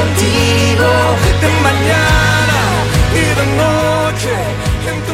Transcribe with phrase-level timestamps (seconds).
[0.00, 0.88] contigo
[1.42, 2.60] de mañana
[3.12, 4.34] y de noche.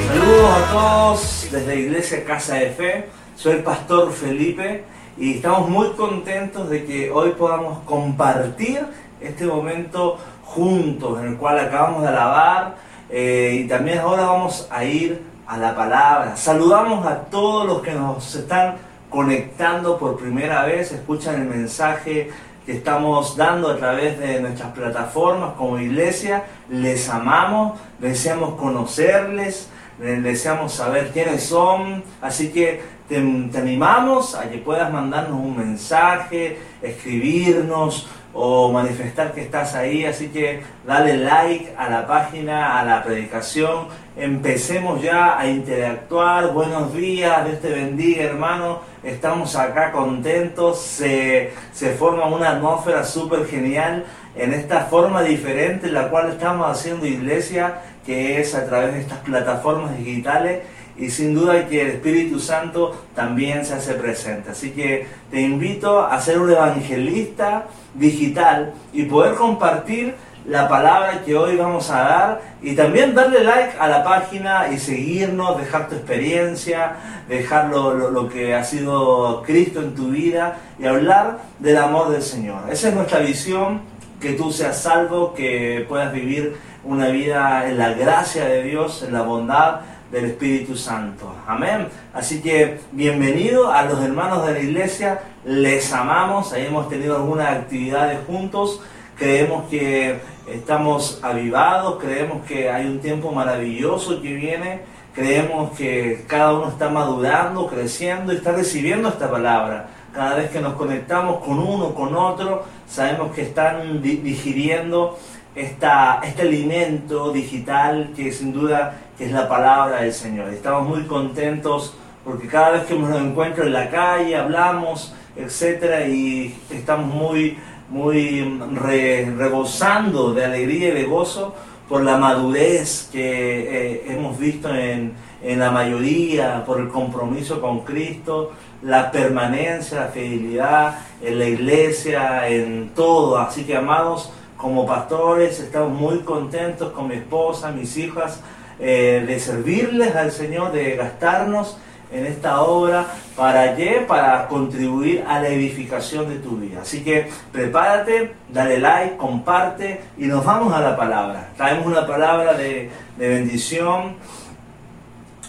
[0.09, 3.09] Saludos a todos desde Iglesia Casa de Fe.
[3.35, 4.85] Soy el pastor Felipe
[5.19, 8.87] y estamos muy contentos de que hoy podamos compartir
[9.21, 12.77] este momento juntos en el cual acabamos de alabar
[13.11, 16.37] eh, y también ahora vamos a ir a la palabra.
[16.37, 18.77] Saludamos a todos los que nos están
[19.11, 22.30] conectando por primera vez, escuchan el mensaje
[22.67, 26.45] que estamos dando a través de nuestras plataformas como iglesia.
[26.68, 32.03] Les amamos, deseamos conocerles, deseamos saber quiénes son.
[32.20, 39.75] Así que te, animamos a que puedas mandarnos un mensaje, escribirnos o manifestar que estás
[39.75, 40.05] ahí.
[40.05, 43.89] Así que dale like a la página, a la predicación.
[44.17, 46.53] Empecemos ya a interactuar.
[46.53, 48.81] Buenos días, Dios te bendiga hermano.
[49.03, 50.81] Estamos acá contentos.
[50.81, 56.70] Se, se forma una atmósfera súper genial en esta forma diferente en la cual estamos
[56.70, 60.62] haciendo iglesia, que es a través de estas plataformas digitales
[60.98, 64.50] y sin duda que el Espíritu Santo también se hace presente.
[64.50, 70.14] Así que te invito a ser un evangelista digital y poder compartir
[70.47, 74.78] la palabra que hoy vamos a dar y también darle like a la página y
[74.78, 76.92] seguirnos, dejar tu experiencia,
[77.28, 82.22] dejar lo, lo, que ha sido Cristo en tu vida y hablar del amor del
[82.22, 82.61] Señor.
[82.70, 83.80] Esa es nuestra visión,
[84.20, 89.12] que tú seas salvo, que puedas vivir una vida en la gracia de Dios, en
[89.12, 89.80] la bondad
[90.11, 91.35] del Espíritu Santo.
[91.47, 91.89] Amén.
[92.12, 97.48] Así que bienvenido a los hermanos de la iglesia, les amamos, ahí hemos tenido algunas
[97.57, 98.81] actividades juntos,
[99.17, 104.83] creemos que estamos avivados, creemos que hay un tiempo maravilloso que viene,
[105.15, 109.89] creemos que cada uno está madurando, creciendo y está recibiendo esta palabra.
[110.13, 115.19] Cada vez que nos conectamos con uno, con otro, sabemos que están digiriendo
[115.57, 120.51] esta, este alimento digital que sin duda que es la palabra del Señor.
[120.51, 126.55] Estamos muy contentos porque cada vez que nos encuentro en la calle, hablamos, etcétera, y
[126.70, 127.57] estamos muy,
[127.89, 131.54] muy rebosando de alegría y de gozo
[131.88, 137.80] por la madurez que eh, hemos visto en, en la mayoría, por el compromiso con
[137.80, 143.38] Cristo, la permanencia, la fidelidad en la iglesia, en todo.
[143.38, 148.40] Así que, amados, como pastores, estamos muy contentos con mi esposa, mis hijas,
[148.78, 151.78] eh, de servirles al Señor, de gastarnos
[152.12, 153.06] en esta obra
[153.36, 153.74] para
[154.06, 156.82] para contribuir a la edificación de tu vida.
[156.82, 161.48] Así que prepárate, dale like, comparte y nos vamos a la palabra.
[161.56, 164.16] Traemos una palabra de, bendición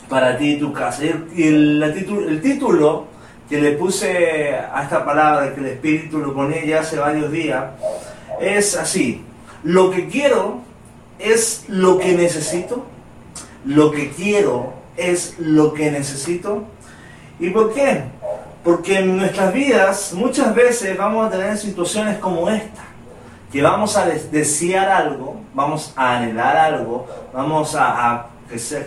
[0.10, 1.04] para ti y tu casa.
[1.36, 3.06] Y el, el, título
[3.48, 7.66] que le puse a esta palabra, que el Espíritu lo ponía ya hace varios días,
[8.40, 9.24] es así.
[9.64, 10.62] Lo que quiero
[11.20, 12.86] es lo que necesito
[13.68, 16.64] lo que quiero es lo que necesito.
[17.40, 18.04] ¿Y por qué?
[18.64, 22.84] Porque en nuestras vidas muchas veces vamos a tener situaciones como esta,
[23.52, 28.28] que vamos a desear algo, vamos a anhelar algo, vamos a,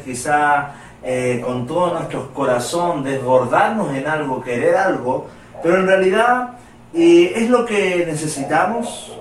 [0.05, 0.73] quizá,
[1.03, 5.29] eh, con todo nuestro corazón desbordarnos en algo, querer algo,
[5.63, 6.59] pero en realidad
[6.95, 9.17] eh, es lo que necesitamos.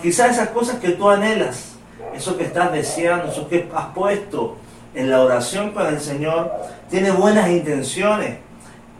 [0.00, 1.72] Quizás esas cosas que tú anhelas,
[2.14, 4.56] eso que estás deseando, eso que has puesto
[4.94, 6.52] en la oración con el Señor
[6.88, 8.38] tiene buenas intenciones,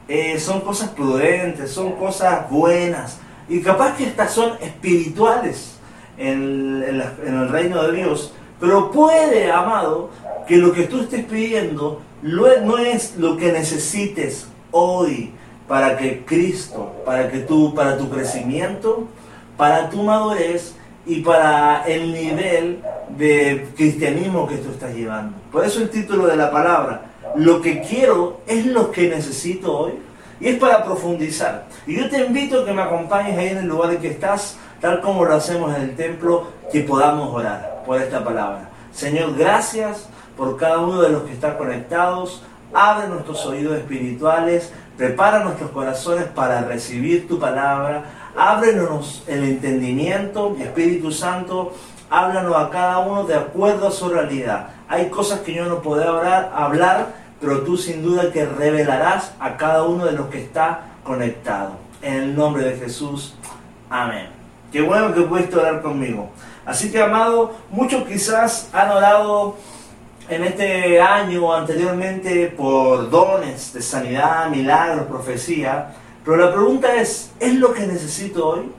[0.09, 3.19] eh, son cosas prudentes, son cosas buenas,
[3.49, 5.77] y capaz que estas son espirituales
[6.19, 10.11] en, el reino de Dios, pero puede, amado,
[10.49, 15.33] que lo que tú estés pidiendo no es lo que necesites hoy
[15.69, 19.09] para que Cristo, para que tú, para tu crecimiento,
[19.57, 20.75] para tu madurez,
[21.07, 22.83] y para el nivel
[23.17, 25.37] de cristianismo que tú estás llevando.
[25.53, 27.03] Por eso el título de la palabra,
[27.37, 29.93] lo que quiero es lo que necesito hoy.
[30.39, 31.67] Y es para profundizar.
[31.87, 34.59] Y yo te invito a que me acompañes ahí en el lugar en que estás,
[34.83, 38.69] tal como lo hacemos en el templo, que podamos orar por esta palabra.
[38.93, 42.43] Señor, gracias por cada uno de los que están conectados.
[42.75, 48.05] Abre nuestros oídos espirituales, prepara nuestros corazones para recibir tu palabra
[48.37, 51.73] ábrenos el entendimiento, Espíritu Santo,
[52.11, 54.69] háblanos a cada uno de acuerdo a su realidad.
[54.89, 59.57] Hay cosas que yo no puedo hablar, hablar, pero tú sin duda que revelarás a
[59.57, 61.73] cada uno de los que está conectado.
[62.03, 63.35] En el nombre de Jesús,
[63.91, 64.29] amén.
[64.71, 66.31] Qué bueno que pudiste orar conmigo.
[66.65, 69.57] Así que, amado, muchos quizás han orado
[70.29, 75.95] en este año anteriormente por dones de sanidad, milagros, profecía.
[76.27, 78.71] Pero la pregunta es, ¿es lo que necesito hoy?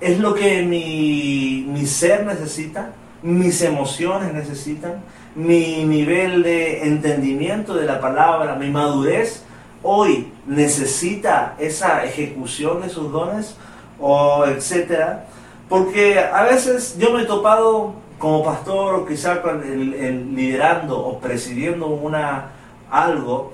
[0.00, 2.90] ¿Es lo que mi, mi ser necesita?
[3.22, 5.04] ¿Mis emociones necesitan?
[5.36, 8.56] ¿Mi nivel de entendimiento de la palabra?
[8.56, 9.44] ¿Mi madurez?
[9.82, 13.56] hoy necesita esa ejecución de sus dones
[14.00, 15.26] o etcétera
[15.68, 22.50] porque a veces yo me he topado como pastor o quizá liderando o presidiendo una
[22.90, 23.52] algo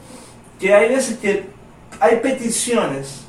[0.58, 1.46] que hay veces que
[2.00, 3.23] hay peticiones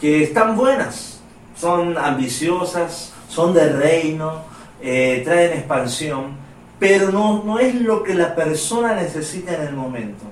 [0.00, 1.20] que están buenas
[1.56, 4.42] son ambiciosas son de reino
[4.80, 6.36] eh, traen expansión
[6.78, 10.24] pero no, no es lo que la persona necesita en el momento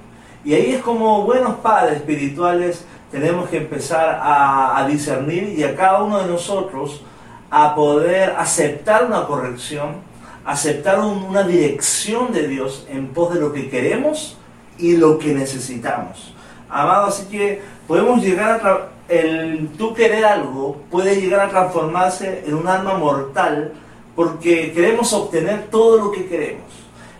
[0.44, 6.02] y ahí es como buenos padres espirituales tenemos que empezar a, discernir y a cada
[6.02, 7.02] uno de nosotros
[7.50, 9.96] a poder aceptar una corrección,
[10.44, 14.36] aceptar una dirección de Dios en pos de lo que queremos
[14.78, 16.34] y lo que necesitamos.
[16.68, 18.95] Amado, así que podemos llegar a...
[19.08, 23.72] El tú querer algo puede llegar a transformarse en un alma mortal
[24.14, 26.64] porque queremos obtener todo lo que queremos.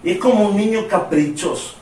[0.03, 1.77] Y es como un niño caprichoso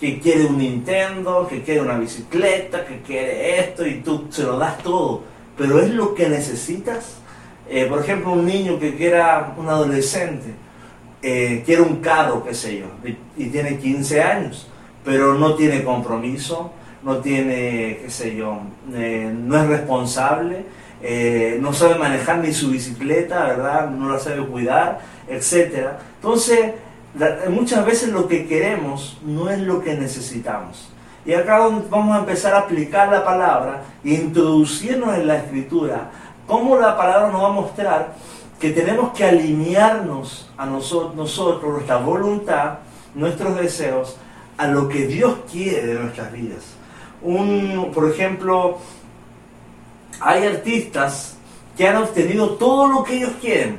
[0.00, 4.58] que quiere un Nintendo, que quiere una bicicleta, que quiere esto y tú se lo
[4.58, 5.22] das todo.
[5.56, 7.16] Pero es lo que necesitas.
[7.68, 10.54] Eh, por ejemplo, un niño que quiera, un adolescente,
[11.20, 12.86] eh, quiere un carro, qué sé yo,
[13.36, 14.68] y, tiene 15 años,
[15.04, 16.70] pero no tiene compromiso,
[17.02, 18.60] no tiene, qué sé yo,
[18.94, 20.64] eh, no es responsable,
[21.60, 23.88] no sabe manejar ni su bicicleta, ¿verdad?
[23.88, 25.90] No la sabe cuidar, etc.
[26.16, 26.72] Entonces,
[27.48, 30.90] muchas veces lo que queremos no es lo que necesitamos.
[31.24, 36.10] Y acá vamos a empezar a aplicar la palabra e introducirnos en la escritura,
[36.46, 38.14] cómo la palabra nos va a mostrar
[38.58, 42.78] que tenemos que alinearnos a nosotros, nosotros, nuestra voluntad,
[43.14, 44.16] nuestros deseos,
[44.56, 46.77] a lo que Dios quiere de nuestras vidas.
[47.22, 48.78] Un, por ejemplo,
[50.20, 51.36] hay artistas
[51.76, 53.78] que han obtenido todo lo que ellos quieren,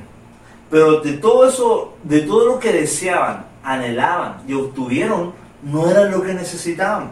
[0.69, 5.33] pero de todo eso, de todo lo que deseaban, anhelaban y obtuvieron,
[5.63, 7.11] no era lo que necesitaban.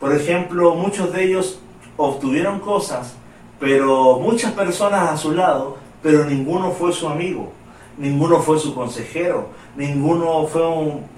[0.00, 1.60] Por ejemplo, muchos de ellos
[1.96, 3.14] obtuvieron cosas,
[3.58, 7.52] pero muchas personas a su lado, pero ninguno fue su amigo,
[7.96, 10.62] ninguno fue su consejero, ninguno, fue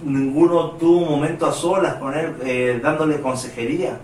[0.04, 3.98] ninguno tuvo un momento a solas con él eh, dándole consejería.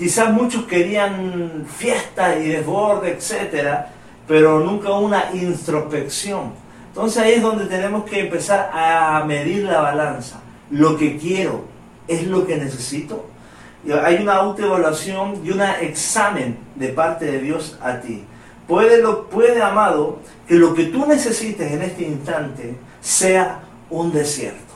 [0.00, 3.92] Quizás muchos querían fiesta y desborde, etcétera,
[4.26, 6.52] pero nunca una introspección
[6.90, 10.40] entonces ahí es donde tenemos que empezar a medir la balanza.
[10.70, 11.64] Lo que quiero
[12.08, 13.26] es lo que necesito.
[14.02, 18.24] Hay una autoevaluación y un examen de parte de Dios a ti.
[18.66, 24.74] Puede, lo, puede, amado, que lo que tú necesites en este instante sea un desierto.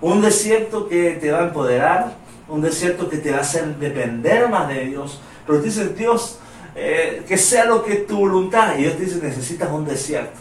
[0.00, 2.12] Un desierto que te va a empoderar,
[2.50, 5.20] un desierto que te va a hacer depender más de Dios.
[5.46, 6.38] Pero tú dices, Dios,
[6.74, 8.76] eh, que sea lo que tu voluntad.
[8.76, 10.38] Y Dios te dice, necesitas un desierto.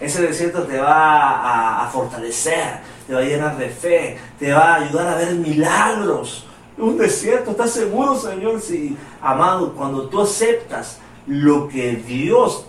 [0.00, 4.74] Ese desierto te va a, fortalecer, te va a llenar de fe, te va a
[4.76, 6.46] ayudar a ver milagros.
[6.76, 8.60] Un desierto, ¿estás seguro, Señor?
[8.60, 10.98] Si, amado, cuando tú aceptas
[11.28, 12.66] lo que Dios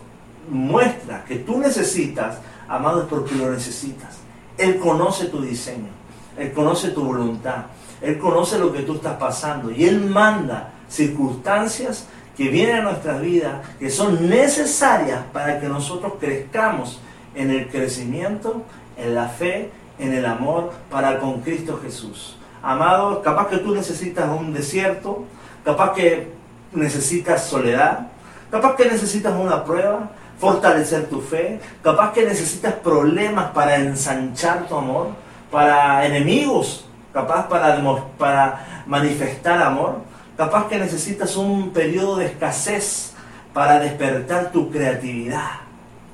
[0.49, 2.37] muestra que tú necesitas,
[2.67, 4.17] amado, es porque lo necesitas.
[4.57, 5.89] Él conoce tu diseño,
[6.37, 7.65] Él conoce tu voluntad,
[8.03, 13.21] Él conoce lo que tú estás pasando y Él manda circunstancias que vienen a nuestras
[13.21, 16.99] vidas, que son necesarias para que nosotros crezcamos
[17.33, 18.63] en el crecimiento,
[18.97, 22.37] en la fe, en el amor para con Cristo Jesús.
[22.61, 25.25] Amado, capaz que tú necesitas un desierto,
[25.63, 26.31] capaz que
[26.73, 28.07] necesitas soledad,
[28.51, 34.75] capaz que necesitas una prueba, fortalecer tu fe, capaz que necesitas problemas para ensanchar tu
[34.75, 35.09] amor,
[35.51, 37.81] para enemigos, capaz para,
[38.17, 40.01] para manifestar amor,
[40.35, 43.13] capaz que necesitas un periodo de escasez
[43.53, 45.61] para despertar tu creatividad.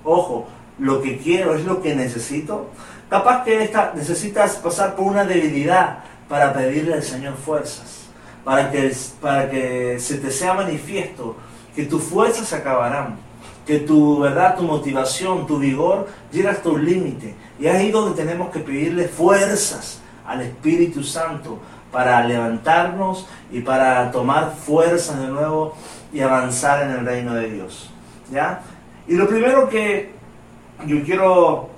[0.03, 2.69] Ojo, lo que quiero, es lo que necesito.
[3.09, 8.07] Capaz que necesitas pasar por una debilidad para pedirle al Señor fuerzas,
[8.43, 11.35] para que, para que se te sea manifiesto
[11.75, 13.17] que tus fuerzas acabarán,
[13.65, 17.35] que tu verdad, tu motivación, tu vigor llega hasta un límite.
[17.59, 19.98] Y es ahí donde tenemos que pedirle fuerzas
[20.29, 21.59] al Espíritu Santo
[21.91, 25.75] para levantarnos y para tomar fuerzas de nuevo
[26.13, 27.89] y avanzar en el reino de Dios.
[28.31, 28.61] ¿Ya?
[29.07, 30.11] Y lo primero que
[30.85, 31.69] yo quiero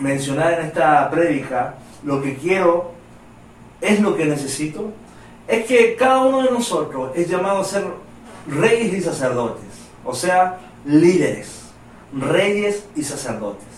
[0.00, 2.92] mencionar en esta prédica, lo que quiero
[3.80, 4.92] es lo que necesito,
[5.46, 7.84] es que cada uno de nosotros es llamado a ser
[8.48, 9.64] reyes y sacerdotes,
[10.04, 11.62] o sea, líderes,
[12.12, 13.68] reyes y sacerdotes,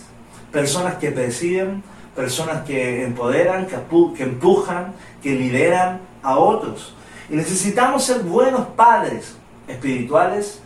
[0.51, 1.83] personas que presiden,
[2.15, 3.75] personas que empoderan, que,
[4.23, 6.95] empujan, que lideran a otros.
[7.29, 9.35] Y necesitamos ser buenos padres
[9.67, 10.61] espirituales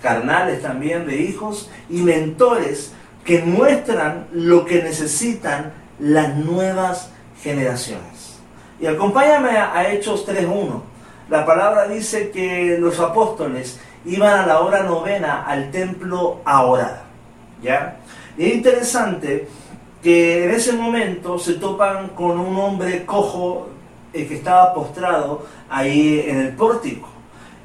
[0.00, 2.92] carnales también de hijos y mentores
[3.24, 8.36] que muestran lo que necesitan las nuevas generaciones.
[8.80, 10.82] Y acompáñame a Hechos 3.1.
[11.28, 17.02] La palabra dice que los apóstoles iban a la hora novena al templo a orar.
[17.62, 17.98] ¿Ya?
[18.36, 19.48] Y es interesante
[20.02, 23.68] que en ese momento se topan con un hombre cojo
[24.12, 27.08] eh, que estaba postrado ahí en el pórtico.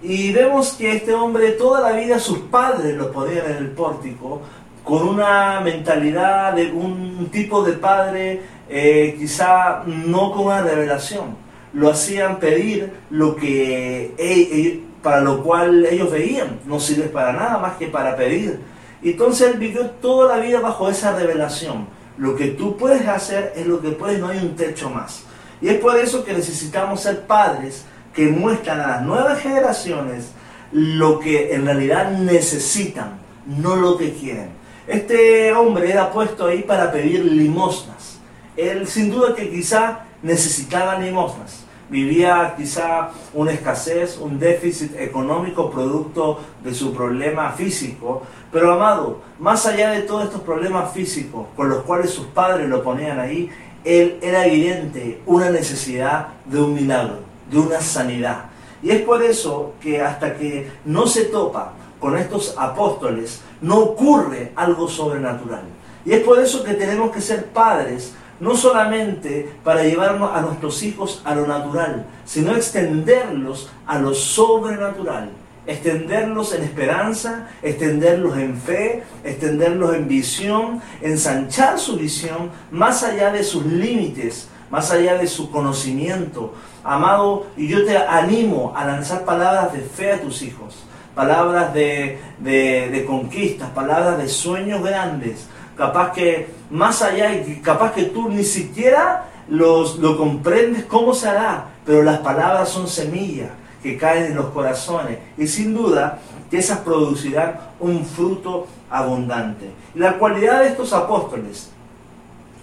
[0.03, 4.41] Y vemos que este hombre toda la vida sus padres lo ponían en el pórtico
[4.84, 11.36] con una mentalidad de un tipo de padre eh, quizá no con una revelación.
[11.74, 16.60] Lo hacían pedir lo que para lo cual ellos veían.
[16.65, 18.60] No sirve para nada más que para pedir.
[19.03, 21.97] Entonces él vivió toda la vida bajo esa revelación.
[22.17, 25.24] Lo que tú puedes hacer es lo que puedes, no hay un techo más.
[25.62, 30.31] Y es por eso que necesitamos ser padres que muestran a las nuevas generaciones
[30.71, 34.50] lo que en realidad necesitan, no lo que quieren.
[34.88, 38.19] Este hombre era puesto ahí para pedir limosnas.
[38.55, 41.63] Él sin duda que quizá necesitaba limosnas.
[41.89, 48.24] Vivía quizá una escasez, un déficit económico producto de su problema físico.
[48.51, 52.82] Pero amado, más allá de todos estos problemas físicos con los cuales sus padres lo
[52.82, 53.50] ponían ahí,
[53.84, 58.46] él era evidente una necesidad de un milagro, de una sanidad.
[58.82, 64.51] Y es por eso que hasta que no se topa con estos apóstoles, no ocurre
[64.56, 65.63] algo sobrenatural.
[66.06, 70.84] Y es por eso que tenemos que ser padres, no solamente para llevarnos a nuestros
[70.84, 75.32] hijos a lo natural, sino extenderlos a lo sobrenatural
[75.67, 83.43] extenderlos en esperanza, extenderlos en fe, extenderlos en visión, ensanchar su visión más allá de
[83.43, 86.55] sus límites, más allá de su conocimiento.
[86.83, 92.17] Amado, y yo te animo a lanzar palabras de fe a tus hijos, palabras de,
[92.39, 98.45] de, conquistas, palabras de sueños grandes, capaz que más allá, y capaz que tú ni
[98.45, 103.50] siquiera los, lo comprendes cómo se hará, pero las palabras son semillas
[103.81, 106.19] que caen en los corazones y sin duda
[106.50, 109.72] que esas producirán un fruto abundante.
[109.96, 111.69] la cualidad de estos apóstoles,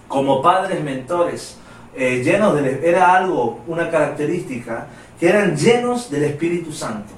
[0.07, 1.57] como padres mentores,
[1.95, 4.87] eh, llenos de, era algo, una característica,
[5.19, 7.13] que eran llenos del Espíritu Santo.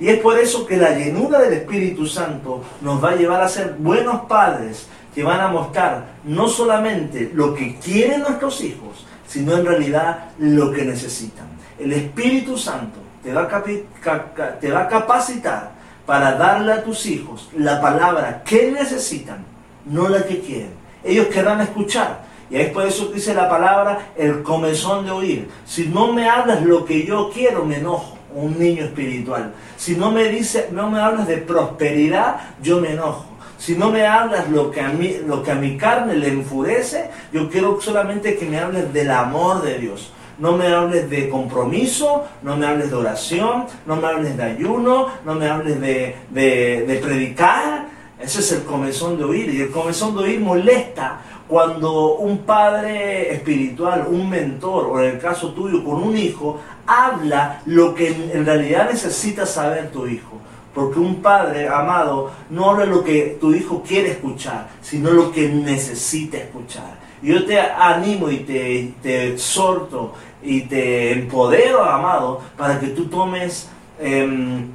[0.00, 3.48] Y es por eso que la llenura del Espíritu Santo nos va a llevar a
[3.48, 9.56] ser buenos padres que van a mostrar no solamente lo que quieren nuestros hijos, sino
[9.56, 11.46] en realidad lo que necesitan.
[11.78, 15.70] El Espíritu Santo te va, a te va a capacitar
[16.06, 19.44] para darle a tus hijos la palabra que necesitan,
[19.84, 20.72] no la que quieren.
[21.04, 22.26] Ellos querrán escuchar.
[22.50, 25.48] Y es por eso que dice la palabra el comezón de oír.
[25.66, 28.16] Si no me hablas lo que yo quiero, me enojo.
[28.34, 29.52] Un niño espiritual.
[29.76, 33.26] Si no me dice, no me hablas de prosperidad, yo me enojo.
[33.58, 37.10] Si no me hablas lo que a mí, lo que a mi carne le enfurece,
[37.32, 42.26] yo quiero solamente que me hables del amor de Dios no me hables de compromiso,
[42.42, 47.86] no me hables de oración, no me hables de ayuno, no me hables de, predicar.
[48.20, 49.52] Ese es el comezón de oír.
[49.54, 55.18] Y el comezón de oír molesta cuando un padre espiritual, un mentor, o en el
[55.18, 60.38] caso tuyo con un hijo, habla lo que en realidad necesita saber tu hijo.
[60.74, 65.48] Porque un padre amado no habla lo que tu hijo quiere escuchar, sino lo que
[65.48, 67.08] necesita escuchar.
[67.20, 73.68] Yo te animo y te, te exhorto y te empodero, amado, para que tú tomes
[73.98, 74.68] em,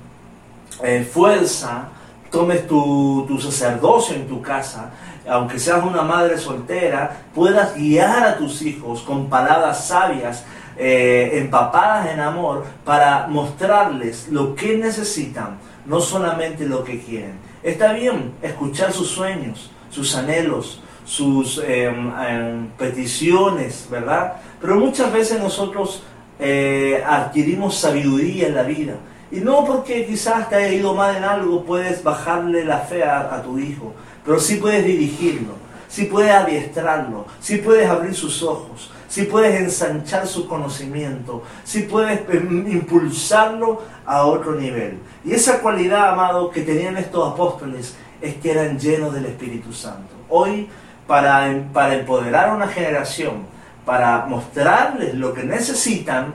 [0.84, 1.90] eh, fuerza,
[2.32, 4.92] tomes tu, sacerdocio en tu casa,
[5.28, 10.44] aunque seas una madre soltera, puedas guiar a tus hijos con palabras sabias,
[10.76, 17.38] eh, empapadas en amor, para mostrarles lo que necesitan, no solamente lo que quieren.
[17.62, 24.34] Está bien escuchar sus sueños, sus anhelos, sus em, em, peticiones, ¿verdad?
[24.64, 26.04] Pero muchas veces nosotros
[26.40, 28.94] eh, adquirimos sabiduría en la vida.
[29.30, 33.42] Y no porque quizás te haya ido mal en algo puedes bajarle la fe a,
[33.44, 33.94] tu hijo,
[34.24, 35.56] pero sí puedes dirigirlo,
[35.90, 42.22] sí puedes adiestrarlo, sí puedes abrir sus ojos, sí puedes ensanchar su conocimiento, sí puedes
[42.30, 44.98] em, impulsarlo a otro nivel.
[45.26, 50.14] Y esa cualidad, amado, que tenían estos apóstoles es que eran llenos del Espíritu Santo.
[50.30, 50.70] Hoy
[51.06, 53.52] para, para empoderar a una generación,
[53.86, 56.34] para mostrarles lo que necesitan,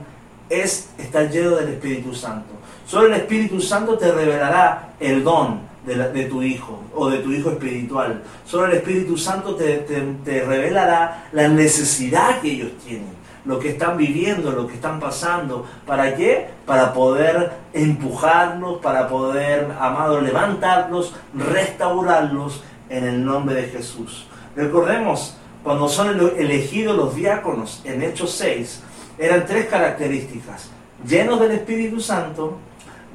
[0.48, 2.54] es estar lleno del Espíritu Santo.
[2.86, 7.50] Solo el Espíritu Santo te revelará el don de, tu hijo o de tu hijo
[7.50, 8.22] espiritual.
[8.44, 13.12] Solo el Espíritu Santo te, te, te revelará la necesidad que ellos tienen,
[13.44, 15.66] lo que están viviendo, lo que están pasando.
[15.86, 16.48] ¿Para qué?
[16.66, 24.26] Para poder empujarlos, para poder, amado, levantarlos, restaurarlos en el nombre de Jesús.
[24.56, 28.80] Recordemos, cuando son ele- elegidos los diáconos en Hechos 6,
[29.18, 30.70] eran tres características.
[31.06, 32.58] Llenos del Espíritu Santo,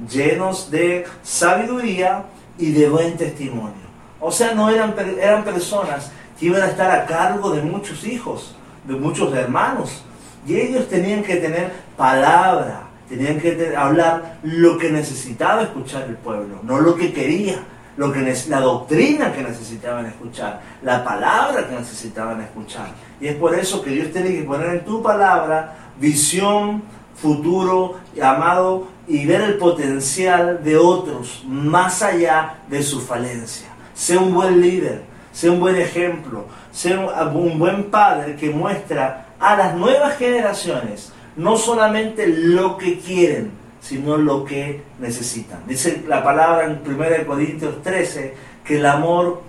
[0.10, 2.24] llenos de sabiduría
[2.58, 3.84] y de buen testimonio.
[4.20, 8.56] O sea, no eran, eran personas que iban a estar a cargo de muchos hijos,
[8.86, 10.04] de muchos hermanos.
[10.48, 16.60] Y ellos tenían que tener palabra, tenían que hablar lo que necesitaba escuchar el pueblo,
[16.64, 17.64] no lo que quería,
[17.98, 22.88] lo que la doctrina que necesitaban escuchar, la palabra que necesitaban escuchar.
[23.22, 26.84] Y es por eso que Dios tiene que poner en tu palabra visión,
[27.16, 33.68] futuro, amado, y ver el potencial de otros más allá de su falencia.
[33.94, 39.56] Sé un buen líder, sé un buen ejemplo, sé un buen padre que muestra a
[39.56, 43.52] las nuevas generaciones no solamente lo que quieren,
[43.84, 45.60] sino lo que necesitan.
[45.68, 49.42] Dice la palabra en 1 Corintios 13 que el amor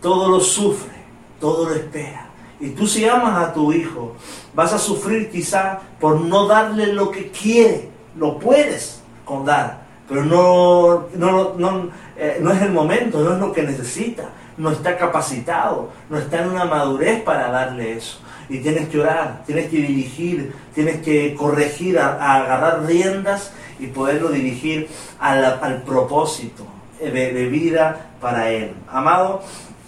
[0.00, 0.94] todo lo sufre,
[1.40, 2.28] todo lo espera.
[2.60, 4.14] Y tú si amas a tu hijo,
[4.54, 7.88] vas a sufrir quizá por no darle lo que quiere.
[8.16, 13.40] Lo puedes con dar, pero no, no, no, eh, no es el momento, no es
[13.40, 14.28] lo que necesita.
[14.58, 18.20] No está capacitado, no está en una madurez para darle eso.
[18.48, 24.28] Y tienes que orar, tienes que dirigir, tienes que corregir, a, agarrar riendas y poderlo
[24.30, 26.64] dirigir a la- al propósito
[27.00, 28.72] de, de vida para él.
[28.90, 29.42] Amado,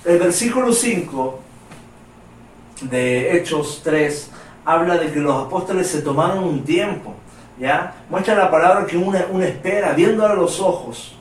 [0.05, 1.39] el versículo 5
[2.83, 4.31] de Hechos 3
[4.65, 7.15] habla de que los apóstoles se tomaron un tiempo,
[7.59, 7.95] ¿ya?
[8.11, 11.15] Muestra la palabra que una, una espera, viendo a los ojos,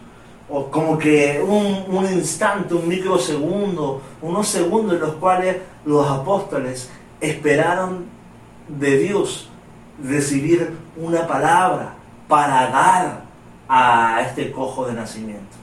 [0.49, 6.89] o como que un, un instante, un microsegundo, unos segundos en los cuales los apóstoles
[7.21, 8.05] esperaron
[8.67, 9.49] de Dios
[10.03, 11.95] recibir una palabra
[12.33, 13.21] para dar
[13.69, 15.55] a este cojo de nacimiento,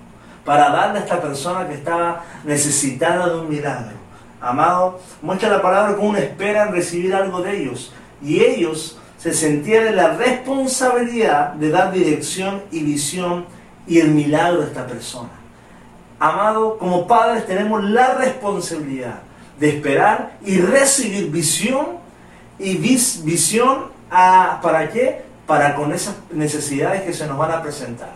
[0.45, 3.97] para darle a esta persona que estaba necesitada de un milagro.
[4.41, 7.93] Amado, muestra la palabra como una espera recibir algo de ellos.
[8.23, 13.47] Y ellos se sentían en la responsabilidad de dar dirección y visión
[13.89, 15.31] y el milagro a esta persona.
[16.21, 19.19] Amado, como padres tenemos la responsabilidad
[19.59, 21.87] de esperar y recibir visión
[22.61, 25.30] y vis- visión a, ¿para qué?
[25.51, 28.13] Para con esas necesidades que se nos van a presentar.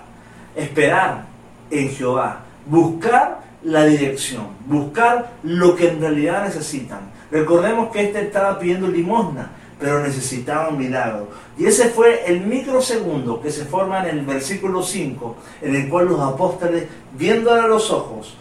[0.54, 1.24] Esperar
[1.68, 7.00] en Jehová, buscar la dirección, buscar lo que en realidad necesitan.
[7.32, 11.28] Recordemos que este estaba pidiendo limosna, pero necesitaba un milagro.
[11.58, 16.06] Y ese fue el microsegundo que se forma en el versículo 5, en el cual
[16.06, 18.36] los apóstoles, viéndole a los ojos,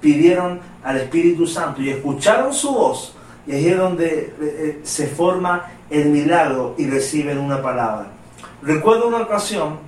[0.00, 3.14] pidieron al Espíritu Santo y escucharon su voz.
[3.46, 8.06] Y ahí es donde eh, eh, se forma el milagro y reciben una palabra.
[8.62, 9.78] Recuerdo una ocasión,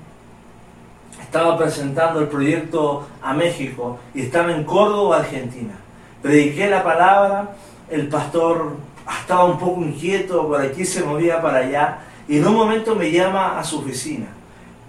[1.23, 5.75] estaba presentando el proyecto a México y estaba en Córdoba, Argentina.
[6.21, 7.51] Prediqué la palabra,
[7.91, 8.77] el pastor
[9.21, 13.11] estaba un poco inquieto, por aquí se movía para allá, y en un momento me
[13.11, 14.27] llama a su oficina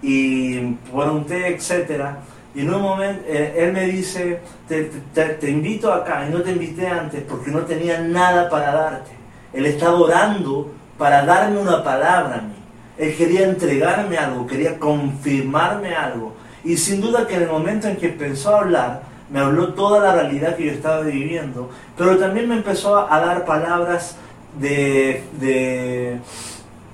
[0.01, 0.59] y
[0.91, 2.19] pregunté, etcétera.
[2.55, 6.41] Y en un momento eh, él me dice, te, te- te invito acá, y no
[6.41, 9.11] te invité antes porque no tenía nada para darte.
[9.53, 10.71] Él estaba orando
[11.03, 12.53] para darme una palabra a mí.
[12.97, 16.33] Él quería entregarme algo, quería confirmarme algo.
[16.63, 19.99] Y sin duda que en el momento en que empezó a hablar, me habló toda
[19.99, 24.15] la realidad que yo estaba viviendo, pero también me empezó a dar palabras
[24.57, 26.21] de, de,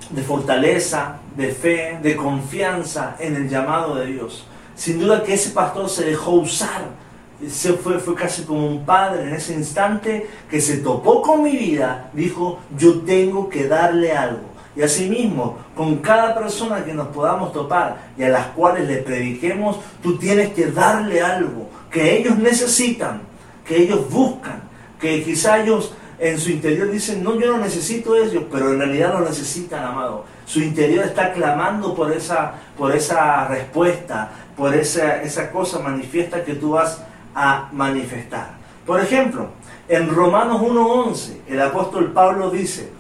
[0.10, 4.48] de fortaleza, de fe, de confianza en el llamado de Dios.
[4.74, 6.82] Sin duda que ese pastor se dejó usar.
[7.47, 11.56] Se fue, fue casi como un padre en ese instante que se topó con mi
[11.56, 14.49] vida, dijo, yo tengo que darle algo.
[14.75, 19.78] Y asimismo, con cada persona que nos podamos topar y a las cuales le prediquemos,
[20.04, 23.21] tú tienes que darle algo que ellos necesitan,
[23.65, 24.62] que ellos buscan,
[24.99, 29.13] que quizá ellos en su interior dicen, no, yo no necesito eso, pero en realidad
[29.13, 30.25] lo necesitan, amado.
[30.45, 36.56] Su interior está clamando por esa, por esa respuesta, por esa, esa cosa manifiesta que
[36.56, 37.02] tú vas
[37.36, 38.58] a manifestar.
[38.86, 39.50] Por ejemplo,
[39.88, 42.92] en Romanos 1.11, el apóstol Pablo dice,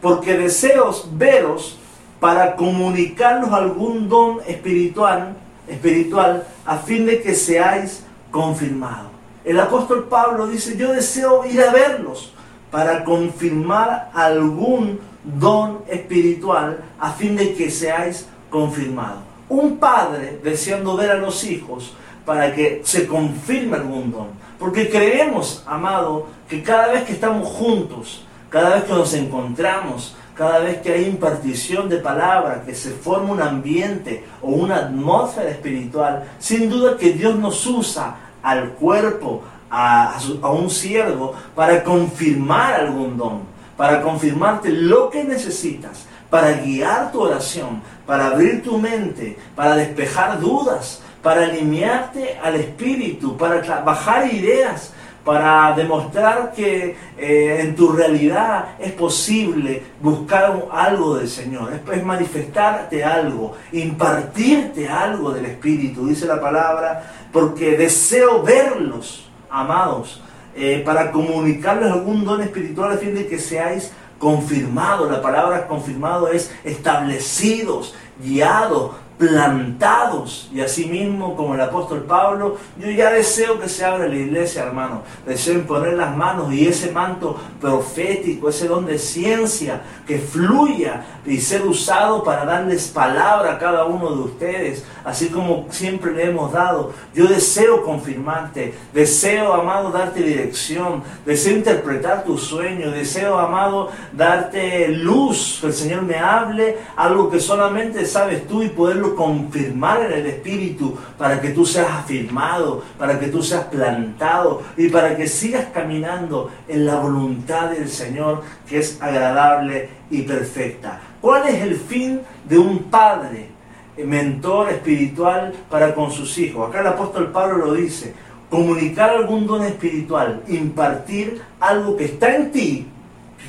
[0.00, 1.78] porque deseos veros
[2.20, 5.36] para comunicarnos algún don espiritual,
[5.68, 9.10] espiritual a fin de que seáis confirmados.
[9.44, 12.34] El apóstol Pablo dice, yo deseo ir a verlos
[12.70, 19.20] para confirmar algún don espiritual a fin de que seáis confirmados.
[19.48, 21.94] Un padre deseando ver a los hijos
[22.28, 24.26] para que se confirme algún don.
[24.58, 30.58] Porque creemos, amado, que cada vez que estamos juntos, cada vez que nos encontramos, cada
[30.58, 36.24] vez que hay impartición de palabra, que se forma un ambiente o una atmósfera espiritual,
[36.38, 43.16] sin duda que Dios nos usa al cuerpo, a, a un siervo, para confirmar algún
[43.16, 43.40] don,
[43.74, 50.38] para confirmarte lo que necesitas, para guiar tu oración, para abrir tu mente, para despejar
[50.38, 54.92] dudas, para alinearte al espíritu, para bajar ideas,
[55.28, 63.04] para demostrar que eh, en tu realidad es posible buscar algo del Señor, es, manifestarte
[63.04, 70.22] algo, impartirte algo del Espíritu, dice la palabra, porque deseo verlos, amados,
[70.56, 75.10] eh, para comunicarles algún don espiritual a fin de que seáis confirmados.
[75.10, 80.48] La palabra confirmado es establecidos, guiados, plantados.
[80.54, 84.62] Y así mismo, como el apóstol Pablo, yo ya deseo que se abra la iglesia,
[84.62, 85.02] hermano.
[85.26, 91.38] Deseo imponer las manos y ese manto profético, ese don de ciencia que fluya y
[91.38, 96.52] ser usado para darles palabra a cada uno de ustedes, así como siempre le hemos
[96.52, 96.92] dado.
[97.12, 105.58] Yo deseo confirmarte, deseo, amado, darte dirección, deseo interpretar tu sueño, deseo, amado, darte luz,
[105.60, 110.26] que el Señor me hable algo que solamente sabes tú y poderlo confirmar en el
[110.26, 115.66] Espíritu para que tú seas afirmado, para que tú seas plantado y para que sigas
[115.72, 121.00] caminando en la voluntad del Señor que es agradable y perfecta.
[121.20, 123.48] ¿Cuál es el fin de un padre,
[123.96, 126.68] mentor espiritual para con sus hijos?
[126.68, 128.14] Acá el apóstol Pablo lo dice,
[128.48, 132.86] comunicar algún don espiritual, impartir algo que está en ti,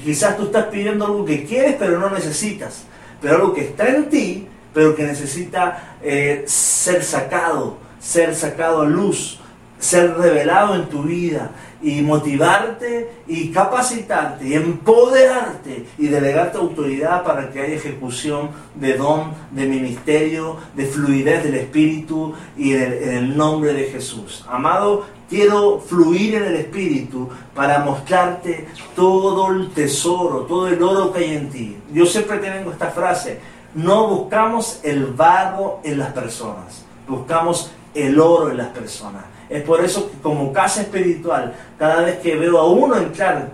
[0.04, 2.86] quizás tú estás pidiendo algo que quieres pero no necesitas,
[3.22, 4.48] pero algo que está en ti
[4.80, 9.38] pero que necesita eh, ser sacado, ser sacado a luz,
[9.78, 17.52] ser revelado en tu vida y motivarte y capacitarte y empoderarte y delegarte autoridad para
[17.52, 23.74] que haya ejecución de don, de ministerio, de fluidez del Espíritu y en el nombre
[23.74, 24.46] de Jesús.
[24.48, 28.65] Amado, quiero fluir en el Espíritu para mostrarte
[28.96, 31.78] todo el tesoro, todo el oro que hay en ti.
[31.92, 38.52] Yo siempre tengo esta frase, no buscamos el vago en las personas, buscamos el oro
[38.52, 39.24] en las personas.
[39.50, 43.52] Es por eso que como casa espiritual, cada vez que veo a uno entrar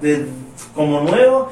[0.73, 1.51] como nuevo,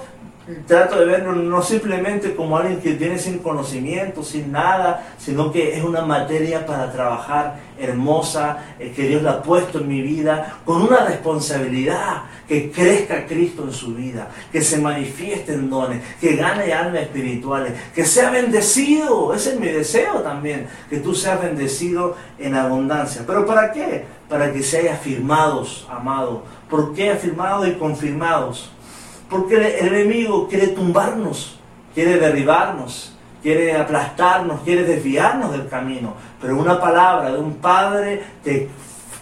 [0.68, 5.78] trato de verlo no simplemente como alguien que tiene sin conocimiento, sin nada, sino que
[5.78, 10.60] es una materia para trabajar hermosa, eh, que Dios la ha puesto en mi vida,
[10.66, 16.36] con una responsabilidad, que crezca Cristo en su vida, que se manifieste en dones, que
[16.36, 22.16] gane almas espirituales, que sea bendecido, ese es mi deseo también, que tú seas bendecido
[22.38, 23.24] en abundancia.
[23.26, 24.06] ¿Pero para qué?
[24.30, 26.44] Para que seas afirmados, amado.
[26.70, 28.72] ¿Por qué afirmados y confirmados?
[29.30, 31.58] Porque el enemigo quiere tumbarnos,
[31.94, 33.13] quiere derribarnos,
[33.44, 36.16] quiere aplastarnos, quiere desviarnos del camino.
[36.42, 38.70] Pero una palabra de un padre te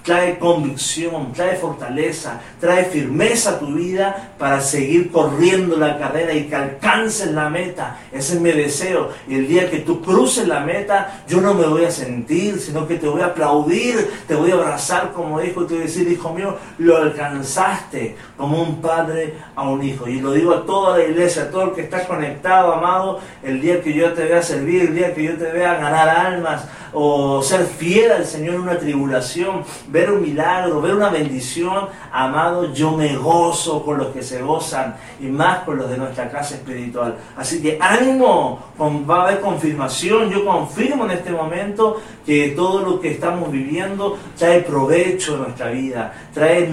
[0.04, 6.46] trae convicción, trae fortaleza, trae firmeza a tu vida para seguir corriendo la carrera y
[6.46, 8.00] que alcances la meta.
[8.12, 9.10] Ese es mi deseo.
[9.28, 12.88] Y el día que tú cruces la meta, yo no me voy a sentir, sino
[12.88, 15.86] que te voy a aplaudir, te voy a abrazar como hijo y te voy a
[15.86, 20.08] decir, hijo mío, lo alcanzaste como un padre a un hijo.
[20.08, 23.62] Y lo digo a toda la iglesia, a todo el que está conectado, amado, el
[23.62, 27.42] día que yo te vea servir, el día que yo te vea ganar almas o
[27.42, 32.92] ser fiel al Señor en una tribulación, ver un milagro, ver una bendición, amado, yo
[32.92, 37.16] me gozo con los que se gozan y más con los de nuestra casa espiritual.
[37.38, 43.00] Así que ánimo, va a haber confirmación, yo confirmo en este momento que todo lo
[43.00, 46.70] que estamos viviendo trae provecho en nuestra vida, trae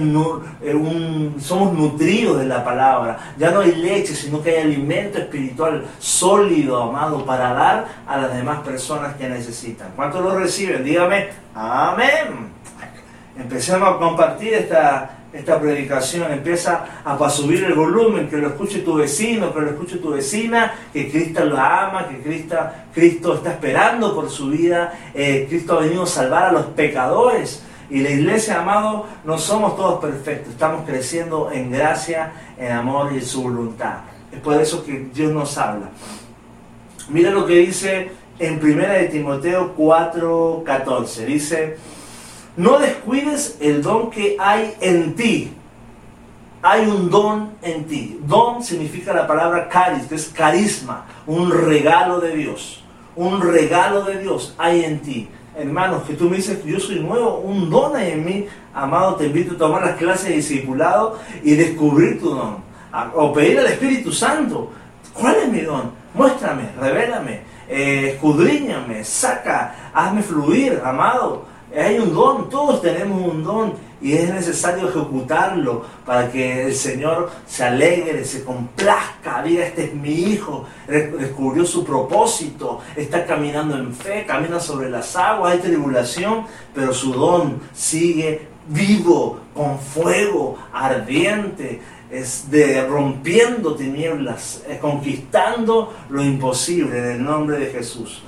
[0.61, 5.85] eh, somos nutridos de la palabra, ya no hay leche, sino que hay alimento espiritual
[5.99, 9.91] sólido, amado, para dar a las demás personas que necesitan.
[10.11, 10.83] ¿Cuántos lo reciben?
[10.83, 12.49] Dígame, amén
[13.39, 18.95] empecemos a compartir esta, esta predicación, empieza a subir el volumen, que lo escuche tu
[18.95, 22.57] vecino, que lo escuche tu vecina, que Cristo la ama, que Cristo,
[22.93, 27.63] Cristo está esperando por su vida, eh, Cristo ha venido a salvar a los pecadores.
[27.89, 33.17] Y la iglesia, amado, no somos todos perfectos, estamos creciendo en gracia, en amor y
[33.17, 33.99] en su voluntad.
[34.31, 35.89] Es por eso que Dios nos habla.
[37.09, 41.25] Mira lo que dice en 1 de Timoteo 4:14.
[41.25, 41.77] Dice,
[42.55, 45.53] no descuides el don que hay en ti.
[46.61, 48.19] Hay un don en ti.
[48.25, 52.83] Don significa la palabra caris, que es carisma, un regalo de Dios.
[53.15, 55.29] Un regalo de Dios hay en ti.
[55.55, 59.25] hermanos, que tú me dices, yo soy nuevo, un don hay en mí, amado, te
[59.25, 62.57] invito a tomar las clases de discipulado y descubrir tu don.
[63.15, 64.71] O pedir al Espíritu Santo,
[65.13, 65.91] ¿cuál es mi don?
[66.13, 71.45] Muéstrame, revélame, eh, escudriñame, saca, hazme fluir, amado.
[71.77, 77.29] Hay un don, todos tenemos un don y es necesario ejecutarlo para que el Señor
[77.45, 83.93] se alegre, se complazca, diga, este es mi hijo, descubrió su propósito, está caminando en
[83.93, 91.81] fe, camina sobre las aguas, hay tribulación, pero su don sigue vivo, con fuego, ardiente,
[92.11, 98.23] es de rompiendo tinieblas, conquistando lo imposible en el nombre de Jesús.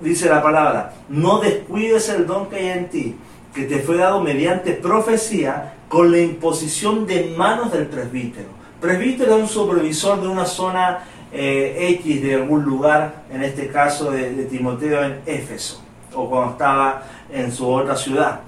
[0.00, 3.16] Dice la palabra, no descuides el don que hay en ti,
[3.54, 8.48] que te fue dado mediante profecía con la imposición de manos del presbítero.
[8.80, 14.10] Presbítero es un supervisor de una zona eh, X de algún lugar, en este caso
[14.10, 15.82] de, de Timoteo en Éfeso,
[16.14, 18.40] o cuando estaba en su otra ciudad.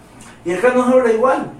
[0.44, 1.50] Y acá nos habla igual,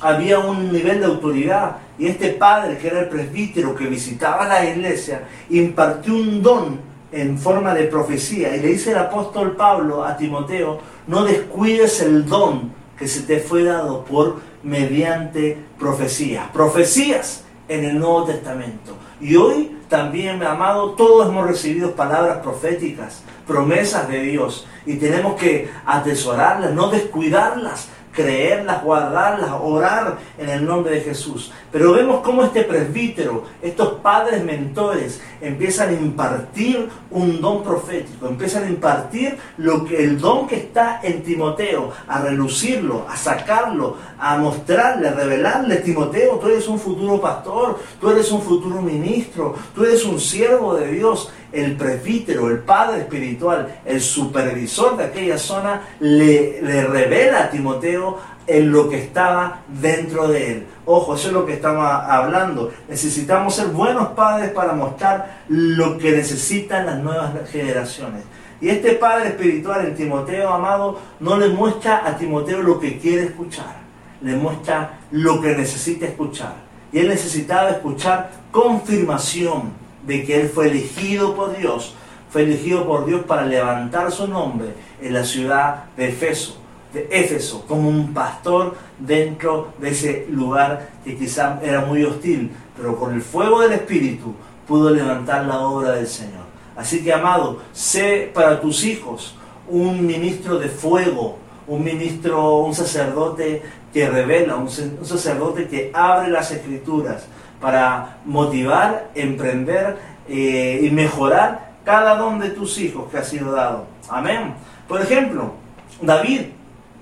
[0.00, 4.64] había un nivel de autoridad y este padre que era el presbítero que visitaba la
[4.64, 6.80] iglesia impartió un don
[7.12, 8.54] en forma de profecía.
[8.54, 13.40] Y le dice el apóstol Pablo a Timoteo no descuides el don que se te
[13.40, 18.96] fue dado por mediante profecías profecías en el Nuevo Testamento.
[19.20, 25.70] Y hoy también amado todos hemos recibido palabras proféticas promesas de Dios y tenemos que
[25.84, 31.52] atesorarlas no descuidarlas creerlas, guardarlas, orar en el nombre de Jesús.
[31.70, 38.64] Pero vemos cómo este presbítero, estos padres mentores, empiezan a impartir un don profético, empiezan
[38.64, 44.38] a impartir lo que, el don que está en Timoteo, a relucirlo, a sacarlo, a
[44.38, 49.84] mostrarle, a revelarle, Timoteo, tú eres un futuro pastor, tú eres un futuro ministro, tú
[49.84, 51.30] eres un siervo de Dios.
[51.52, 58.18] El presbítero, el padre espiritual, el supervisor de aquella zona, le, le revela a Timoteo
[58.46, 60.66] en lo que estaba dentro de él.
[60.84, 62.72] Ojo, eso es lo que estamos hablando.
[62.88, 68.22] Necesitamos ser buenos padres para mostrar lo que necesitan las nuevas generaciones.
[68.60, 73.24] Y este padre espiritual en Timoteo, amado, no le muestra a Timoteo lo que quiere
[73.24, 73.76] escuchar,
[74.22, 76.54] le muestra lo que necesita escuchar.
[76.92, 79.72] Y él necesitaba escuchar confirmación
[80.06, 81.94] de que él fue elegido por Dios,
[82.30, 84.68] fue elegido por Dios para levantar su nombre
[85.00, 86.66] en la ciudad de Efeso
[86.96, 92.96] de Éfeso como un pastor dentro de ese lugar que quizá era muy hostil, pero
[92.96, 94.34] con el fuego del Espíritu
[94.66, 96.46] pudo levantar la obra del Señor.
[96.76, 99.36] Así que, amado, sé para tus hijos
[99.68, 104.68] un ministro de fuego, un ministro, un sacerdote que revela, un,
[105.00, 107.26] un sacerdote que abre las escrituras
[107.60, 109.96] para motivar, emprender
[110.28, 113.86] eh, y mejorar cada don de tus hijos que ha sido dado.
[114.08, 114.54] Amén.
[114.88, 115.52] Por ejemplo,
[116.00, 116.42] David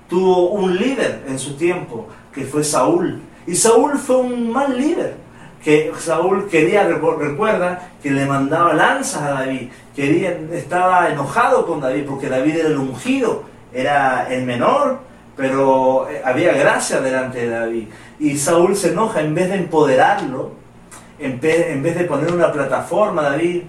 [0.09, 3.21] tuvo un líder en su tiempo, que fue Saúl.
[3.47, 5.15] Y Saúl fue un mal líder,
[5.63, 12.05] que Saúl quería, recuerda, que le mandaba lanzas a David, quería, estaba enojado con David,
[12.07, 14.99] porque David era el ungido, era el menor,
[15.35, 17.87] pero había gracia delante de David.
[18.19, 20.51] Y Saúl se enoja, en vez de empoderarlo,
[21.19, 23.63] en vez, de poner una plataforma, David,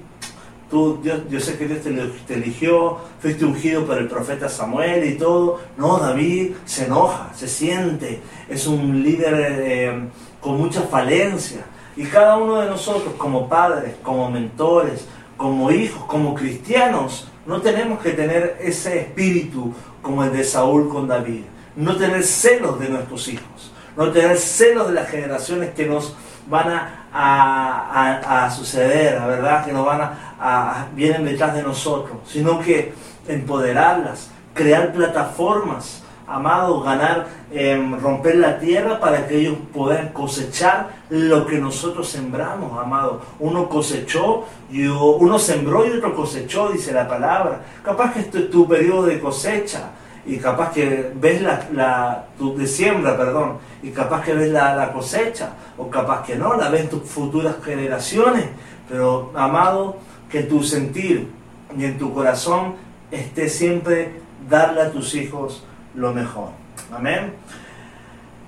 [0.68, 1.92] Tú, Dios, yo sé que Dios te,
[2.26, 5.60] te, eligió, fuiste ungido por el profeta Samuel y todo.
[5.76, 10.08] No, David se enoja, se siente, es un líder eh,
[10.40, 11.64] con mucha falencia.
[11.96, 18.00] Y cada uno de nosotros, como padres, como mentores, como hijos, como cristianos, no tenemos
[18.00, 21.42] que tener ese espíritu como el de Saúl con David.
[21.76, 26.14] No tener celos de nuestros hijos, no tener celos de las generaciones que nos
[26.48, 29.64] van a, a, a, suceder, ¿verdad?
[29.64, 30.00] Que nos van
[30.40, 32.94] a, vienen detrás de nosotros, sino que
[33.28, 41.46] empoderarlas, crear plataformas, amado, ganar, eh, romper la tierra para que ellos puedan cosechar lo
[41.46, 43.22] que nosotros sembramos, amado.
[43.38, 47.60] Uno cosechó, y uno sembró y otro cosechó, dice la palabra.
[47.84, 49.90] Capaz que esto es tu periodo de cosecha
[50.26, 54.74] y capaz que ves la, la tu, de siembra, perdón, y capaz que ves la,
[54.74, 58.46] la, cosecha, o capaz que no, la ven tus futuras generaciones,
[58.88, 61.30] pero amado, que tu sentir
[61.76, 62.74] y en tu corazón
[63.10, 66.50] esté siempre darle a tus hijos lo mejor.
[66.92, 67.32] Amén.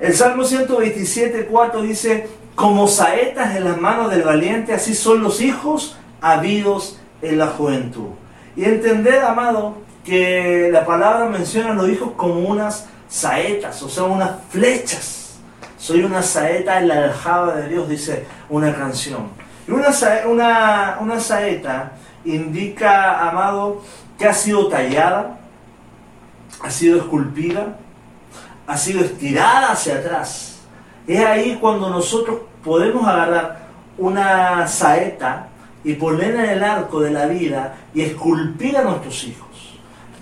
[0.00, 5.40] El Salmo 127, 4 dice, como saetas en las manos del valiente, así son los
[5.40, 8.10] hijos habidos en la juventud.
[8.56, 9.76] Y entender, amado,
[10.08, 15.38] que la palabra menciona a los hijos como unas saetas, o sea, unas flechas.
[15.76, 19.28] Soy una saeta en la aljaba de Dios, dice una canción.
[19.66, 19.90] Y una,
[20.26, 21.92] una, una saeta
[22.24, 23.82] indica, amado,
[24.18, 25.38] que ha sido tallada,
[26.62, 27.76] ha sido esculpida,
[28.66, 30.60] ha sido estirada hacia atrás.
[31.06, 35.48] Es ahí cuando nosotros podemos agarrar una saeta
[35.84, 39.47] y ponerla en el arco de la vida y esculpir a nuestros hijos,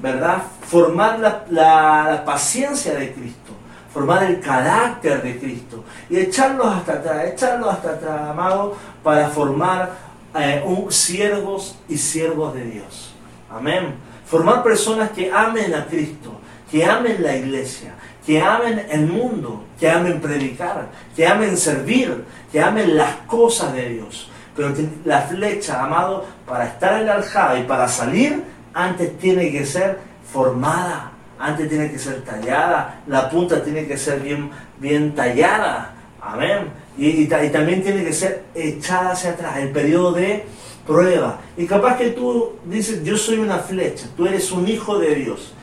[0.01, 0.43] ¿verdad?
[0.67, 3.53] Formar la, la paciencia de Cristo,
[3.93, 9.91] formar el carácter de Cristo y echarlos hasta atrás, echarlos hasta atrás, amado, para formar
[10.39, 13.15] eh, un, siervos y siervos de Dios.
[13.51, 13.95] Amén.
[14.27, 16.33] Formar personas que amen a Cristo,
[16.71, 22.61] que amen la iglesia, que amen el mundo, que amen predicar, que amen servir, que
[22.61, 24.29] amen las cosas de Dios.
[24.55, 28.43] Pero la flecha, amado, para estar en la aljaba y para salir,
[28.77, 29.99] antes tiene que ser
[30.31, 35.95] formada, antes tiene que ser tallada, la punta tiene que ser bien, bien tallada.
[36.21, 36.69] Amén.
[36.99, 40.45] Y, también tiene que ser echada hacia atrás, el periodo de
[40.87, 41.41] prueba.
[41.57, 45.55] Y capaz que tú dices, yo soy una flecha, tú eres un hijo de Dios.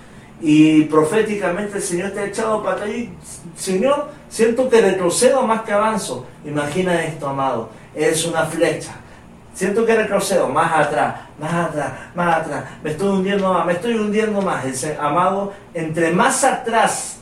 [0.42, 3.12] Y proféticamente el Señor te ha echado para allí.
[3.56, 6.26] Señor, siento que retrocedo más que avanzo.
[6.46, 7.70] Imagina esto, amado.
[7.94, 9.03] Eres una flecha.
[9.54, 12.64] Siento que retrocedo más atrás, más atrás, más atrás.
[12.84, 14.66] Me estoy hundiendo más, me estoy hundiendo más.
[15.00, 17.18] amado, entre más atrás,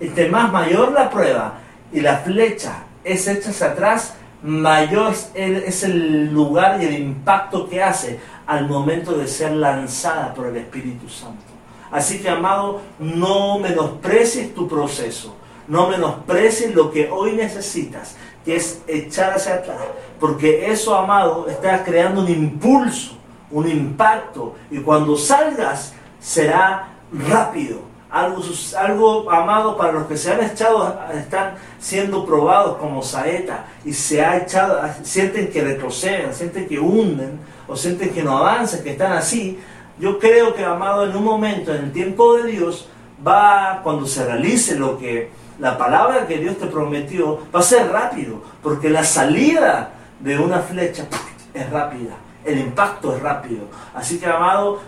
[0.00, 1.58] entre más mayor la prueba
[1.92, 7.82] y la flecha es hecha hacia atrás, mayor es el lugar y el impacto que
[7.82, 11.44] hace al momento de ser lanzada por el Espíritu Santo.
[11.90, 15.36] Así que, amado, no menosprecies tu proceso,
[15.68, 19.76] no menosprecies lo que hoy necesitas, que es echar hacia atrás,
[20.20, 23.18] porque eso, amado, está creando un impulso,
[23.50, 28.40] un impacto, y cuando salgas será rápido, algo,
[28.78, 34.24] algo amado para los que se han echado, están siendo probados como saeta y se
[34.24, 39.12] ha echado, sienten que retroceden, sienten que hunden o sienten que no avanzan, que están
[39.12, 39.58] así.
[39.98, 42.88] Yo creo que, amado, en un momento, en el tiempo de Dios,
[43.26, 47.90] va, cuando se realice lo que la palabra que Dios te prometió, va a ser
[47.90, 49.90] rápido, porque la salida
[50.20, 51.06] de una flecha
[51.54, 52.14] es rápida,
[52.44, 53.64] el impacto es rápido.
[53.94, 54.80] Así que, amado,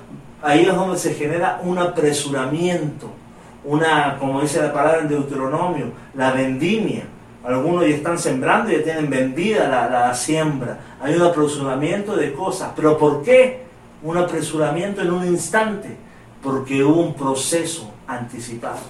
[0.42, 3.10] ahí es donde se genera un apresuramiento,
[3.64, 7.04] una, como dice la palabra en Deuteronomio, la vendimia.
[7.44, 10.78] Algunos ya están sembrando y ya tienen vendida la, siembra.
[11.00, 12.72] Hay un apresuramiento de cosas.
[12.76, 13.62] ¿Pero por qué
[14.02, 15.96] un apresuramiento en un instante?
[16.42, 18.80] Porque hubo un proceso anticipado.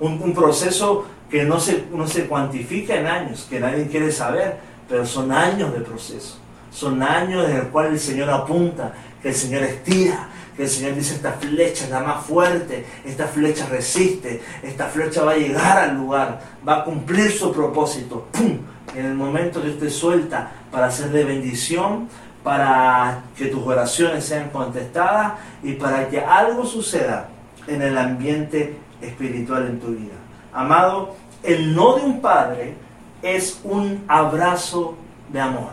[0.00, 4.56] Un, un proceso que no se, no se cuantifica en años, que nadie quiere saber,
[4.88, 6.38] pero son años de proceso.
[6.72, 10.94] Son años en el cual el Señor apunta, que el Señor estira, que el Señor
[10.94, 15.78] dice, esta flecha es la más fuerte, esta flecha resiste, esta flecha va a llegar
[15.78, 18.26] al lugar, va a cumplir su propósito.
[18.32, 18.58] ¡Pum!
[18.94, 22.08] En el momento que usted suelta para ser de bendición,
[22.42, 27.28] para que tus oraciones sean contestadas y para que algo suceda
[27.66, 30.14] en el ambiente espiritual en tu vida.
[30.52, 32.74] Amado, el no de un padre
[33.22, 34.96] es un abrazo
[35.32, 35.70] de amor.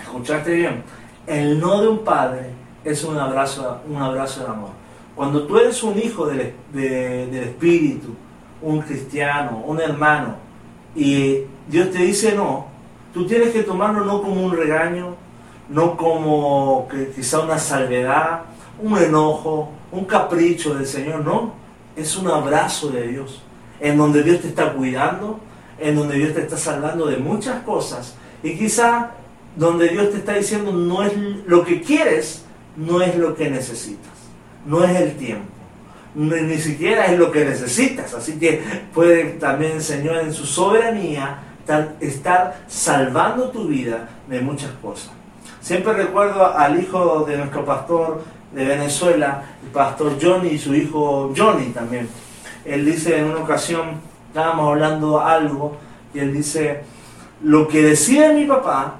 [0.00, 0.82] ¿Escuchaste bien?
[1.26, 2.50] El no de un padre
[2.84, 4.70] es un abrazo, un abrazo de amor.
[5.14, 8.14] Cuando tú eres un hijo del, del Espíritu,
[8.62, 10.34] un cristiano, un hermano,
[10.94, 12.66] y Dios te dice no,
[13.14, 15.14] tú tienes que tomarlo no como un regaño,
[15.68, 18.42] no como que quizá una salvedad,
[18.80, 21.59] un enojo, un capricho del Señor, no,
[21.96, 23.42] es un abrazo de Dios,
[23.80, 25.40] en donde Dios te está cuidando,
[25.78, 29.10] en donde Dios te está salvando de muchas cosas, y quizá
[29.56, 31.12] donde Dios te está diciendo no es
[31.46, 32.44] lo que quieres,
[32.76, 34.12] no es lo que necesitas,
[34.66, 35.50] no es el tiempo,
[36.14, 38.14] ni, siquiera es lo que necesitas.
[38.14, 38.62] Así que
[38.94, 41.38] puede también Señor en su soberanía
[42.00, 45.10] estar, salvando tu vida de muchas cosas.
[45.60, 51.32] Siempre recuerdo al hijo de nuestro pastor de Venezuela, el pastor Johnny y su hijo
[51.36, 52.08] Johnny también.
[52.64, 55.76] Él dice en una ocasión, estábamos hablando algo,
[56.12, 56.82] y él dice,
[57.42, 58.96] lo que decide mi papá,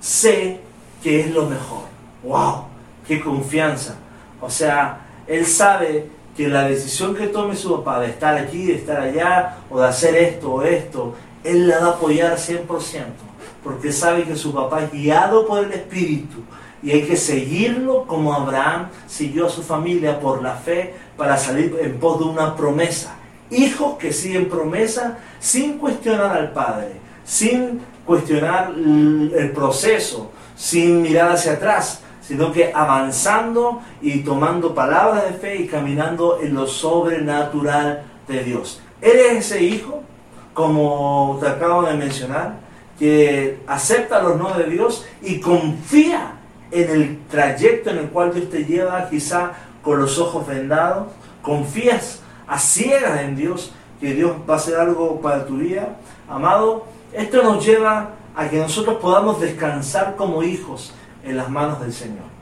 [0.00, 0.60] sé
[1.02, 1.82] que es lo mejor.
[2.22, 2.72] ¡Wow!
[3.06, 3.96] qué confianza.
[4.40, 8.74] O sea, él sabe que la decisión que tome su papá de estar aquí, de
[8.74, 11.14] estar allá, o de hacer esto o esto,
[11.44, 12.66] él la va a apoyar 100%,
[13.62, 16.38] porque sabe que su papá es guiado por el Espíritu
[16.82, 21.76] y hay que seguirlo como Abraham siguió a su familia por la fe para salir
[21.80, 23.14] en pos de una promesa.
[23.50, 26.92] Hijos que siguen promesa sin cuestionar al Padre,
[27.24, 35.32] sin cuestionar el proceso, sin mirar hacia atrás, sino que avanzando y tomando palabras de
[35.34, 38.80] fe y caminando en lo sobrenatural de Dios.
[39.00, 40.02] ¿Eres ese hijo,
[40.54, 42.56] como te acabo de mencionar,
[42.98, 46.36] que acepta los no de Dios y confía
[46.72, 49.52] en el trayecto en el cual Dios te lleva, quizá
[49.82, 51.08] con los ojos vendados,
[51.42, 55.96] confías a ciegas en Dios, que Dios va a hacer algo para tu vida,
[56.28, 60.94] amado, esto nos lleva a que nosotros podamos descansar como hijos
[61.24, 62.32] en las manos del Señor.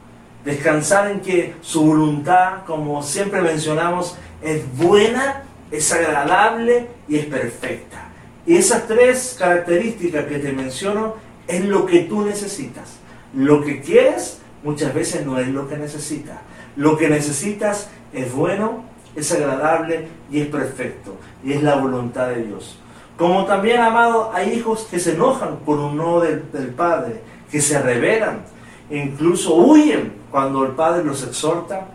[0.44, 8.08] Descansar en que su voluntad, como siempre mencionamos, es buena, es agradable y es perfecta.
[8.46, 11.16] Y esas tres características que te menciono
[11.46, 12.99] es lo que tú necesitas.
[13.34, 16.38] Lo que quieres muchas veces no es lo que necesitas.
[16.76, 21.16] Lo que necesitas es bueno, es agradable y es perfecto.
[21.44, 22.78] Y es la voluntad de Dios.
[23.16, 26.40] Como también, amado, hay hijos que se enojan por un no del,
[26.74, 27.20] Padre,
[27.50, 28.44] que se rebelan,
[28.88, 31.86] e incluso huyen cuando el Padre los exhorta,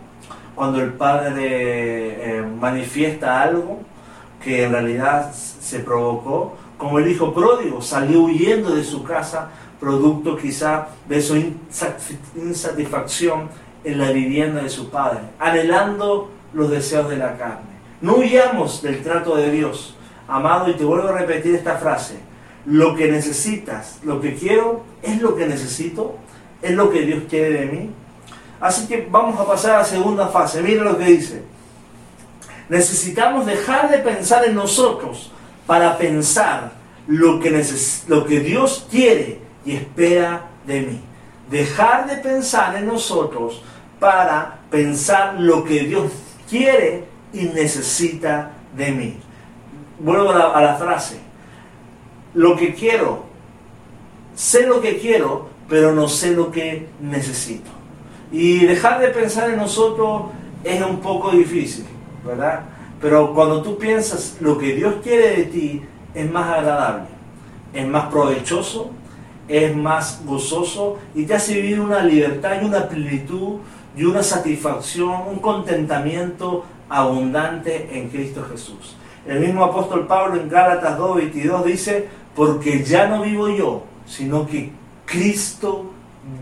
[0.54, 3.80] cuando el Padre eh, manifiesta algo
[4.40, 9.48] que en realidad se provocó, como el hijo pródigo salió huyendo de su casa,
[9.80, 11.36] producto quizá de su
[12.36, 13.48] insatisfacción
[13.84, 17.76] en la vivienda de su padre, anhelando los deseos de la carne.
[18.00, 19.96] No huyamos del trato de Dios,
[20.28, 22.18] amado, y te vuelvo a repetir esta frase.
[22.64, 26.16] Lo que necesitas, lo que quiero, es lo que necesito,
[26.62, 27.90] es lo que Dios quiere de mí.
[28.60, 30.62] Así que vamos a pasar a la segunda fase.
[30.62, 31.42] Mira lo que dice.
[32.68, 35.30] Necesitamos dejar de pensar en nosotros
[35.66, 36.72] para pensar
[37.06, 37.64] lo que,
[38.08, 41.00] lo que Dios quiere y espera de mí.
[41.50, 43.62] Dejar de pensar en nosotros
[44.00, 46.12] para pensar lo que Dios
[46.48, 49.18] quiere y necesita de mí.
[49.98, 51.18] Vuelvo a la, frase.
[52.34, 53.24] Lo que quiero,
[54.34, 57.70] sé lo que quiero, pero no sé lo que necesito.
[58.30, 60.24] Y dejar de pensar en nosotros
[60.62, 61.86] es un poco difícil,
[62.24, 62.62] ¿verdad?
[63.00, 65.82] Pero cuando tú piensas lo que Dios quiere de ti,
[66.14, 67.06] es más agradable,
[67.72, 68.90] es más provechoso,
[69.48, 73.58] es más gozoso y te hace vivir una libertad y una plenitud
[73.96, 78.96] y una satisfacción, un contentamiento abundante en Cristo Jesús.
[79.26, 84.70] El mismo apóstol Pablo en Gálatas 2.22 dice, porque ya no vivo yo, sino que
[85.04, 85.90] Cristo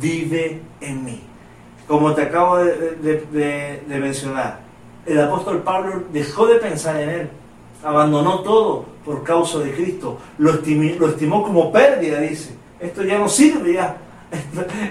[0.01, 1.21] vive en mí.
[1.87, 4.61] Como te acabo de, de mencionar,
[5.07, 7.31] el apóstol Pablo dejó de pensar en él,
[7.83, 12.57] abandonó todo por causa de Cristo, lo, estimó, como pérdida, dice.
[12.85, 13.81] Esto ya no sirve.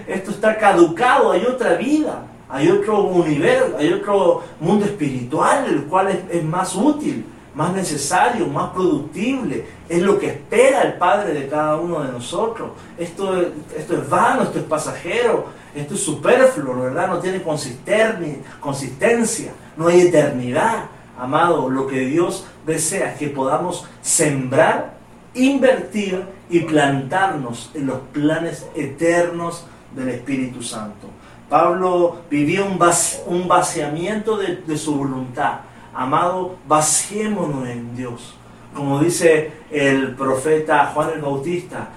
[0.08, 6.08] Esto, está caducado, hay otra vida, hay otro universo, hay otro mundo espiritual, el cual
[6.08, 9.66] es, es más útil, más necesario, más productible.
[9.88, 12.72] Es lo que espera el Padre de cada uno de nosotros.
[12.98, 13.40] Esto,
[13.78, 17.08] esto es vano, esto es pasajero, esto es superfluo, ¿verdad?
[17.08, 20.86] No tiene consistencia, no hay eternidad.
[21.18, 24.98] Amado, lo que Dios desea es que podamos sembrar,
[25.36, 29.66] invertir y plantarnos en los planes eternos
[29.96, 31.08] del Espíritu Santo.
[31.50, 35.60] Pablo vivió un, vaciamiento de, de su voluntad.
[35.94, 38.36] Amado, vaciémonos en Dios.
[38.74, 41.90] Como dice el profeta Juan el Bautista,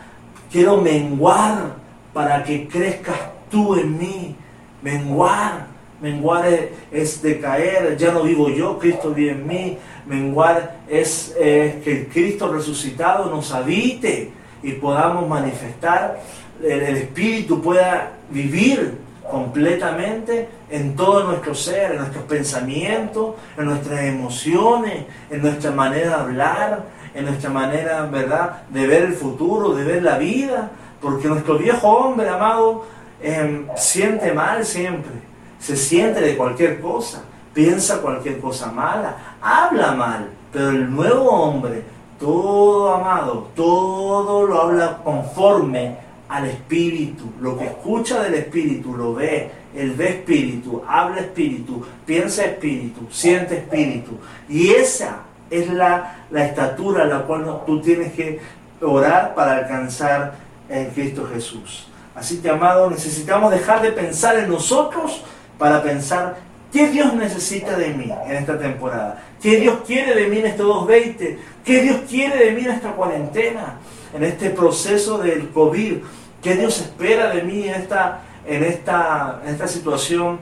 [0.50, 1.76] quiero menguar
[2.12, 3.18] para que crezcas
[3.50, 4.36] tú en mí.
[4.82, 5.66] Menguar,
[6.00, 6.46] menguar
[6.90, 9.78] es, decaer, ya no vivo yo, Cristo vive en mí.
[10.06, 14.30] Menguar es que el Cristo resucitado nos habite
[14.62, 16.20] y podamos manifestar,
[16.62, 18.98] el, el Espíritu pueda vivir
[19.30, 26.14] completamente en todo nuestro ser, en nuestros pensamientos, en nuestras emociones, en nuestra manera de
[26.14, 26.84] hablar,
[27.14, 30.70] en nuestra manera, ¿verdad?, de ver el futuro, de ver la vida,
[31.00, 32.84] porque nuestro viejo hombre, amado,
[33.22, 35.12] Em, siente mal siempre,
[35.58, 41.82] se siente de cualquier cosa, piensa cualquier cosa mala, habla mal, pero el nuevo hombre,
[42.18, 45.98] todo amado, todo lo habla conforme
[46.28, 52.44] al espíritu, lo que escucha del espíritu, lo ve, él ve espíritu, habla espíritu, piensa
[52.44, 54.18] espíritu, siente espíritu.
[54.48, 58.40] Y esa es la, la estatura a la cual tú tienes que
[58.80, 60.34] orar para alcanzar
[60.68, 61.88] en Cristo Jesús.
[62.14, 65.22] Así que, amado, necesitamos dejar de pensar en nosotros
[65.58, 66.38] para pensar
[66.72, 70.62] qué Dios necesita de mí en esta temporada, qué Dios quiere de mí en este
[70.62, 73.78] 220, qué Dios quiere de mí en esta cuarentena,
[74.14, 75.94] en este proceso del COVID,
[76.42, 80.38] qué Dios espera de mí en esta, en esta, en esta situación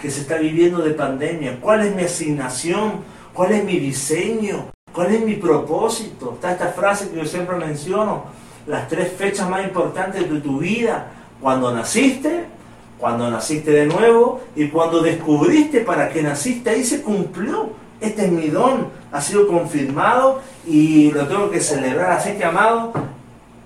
[0.00, 3.02] que se está viviendo de pandemia, cuál es mi asignación,
[3.32, 6.32] cuál es mi diseño, cuál es mi propósito.
[6.34, 8.24] Está esta frase que yo siempre menciono,
[8.66, 12.46] las tres fechas más importantes de tu vida, cuando naciste,
[12.98, 17.70] cuando naciste de nuevo y cuando descubriste para qué naciste, ahí se cumplió.
[18.00, 22.12] Este es mi don, ha sido confirmado y lo tengo que celebrar.
[22.12, 22.92] Así que, amado,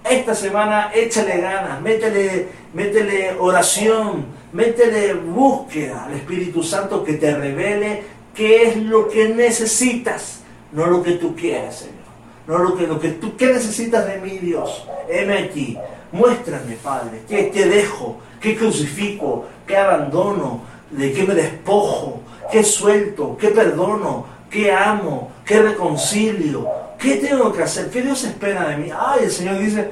[0.09, 8.03] esta semana échale ganas, métele, métele oración, métele búsqueda al Espíritu Santo que te revele
[8.35, 10.41] qué es lo que necesitas,
[10.73, 11.99] no lo que tú quieres, Señor.
[12.47, 14.87] No lo que, lo que tú, ¿qué necesitas de mí, Dios?
[15.07, 15.77] Heme aquí.
[16.13, 22.21] Muéstrame, Padre, qué, qué dejo, qué crucifico, qué abandono, de qué me despojo,
[22.51, 26.69] qué suelto, qué perdono, qué amo, qué reconcilio,
[26.99, 28.91] qué tengo que hacer, qué Dios espera de mí.
[28.91, 29.91] Ay, el Señor dice,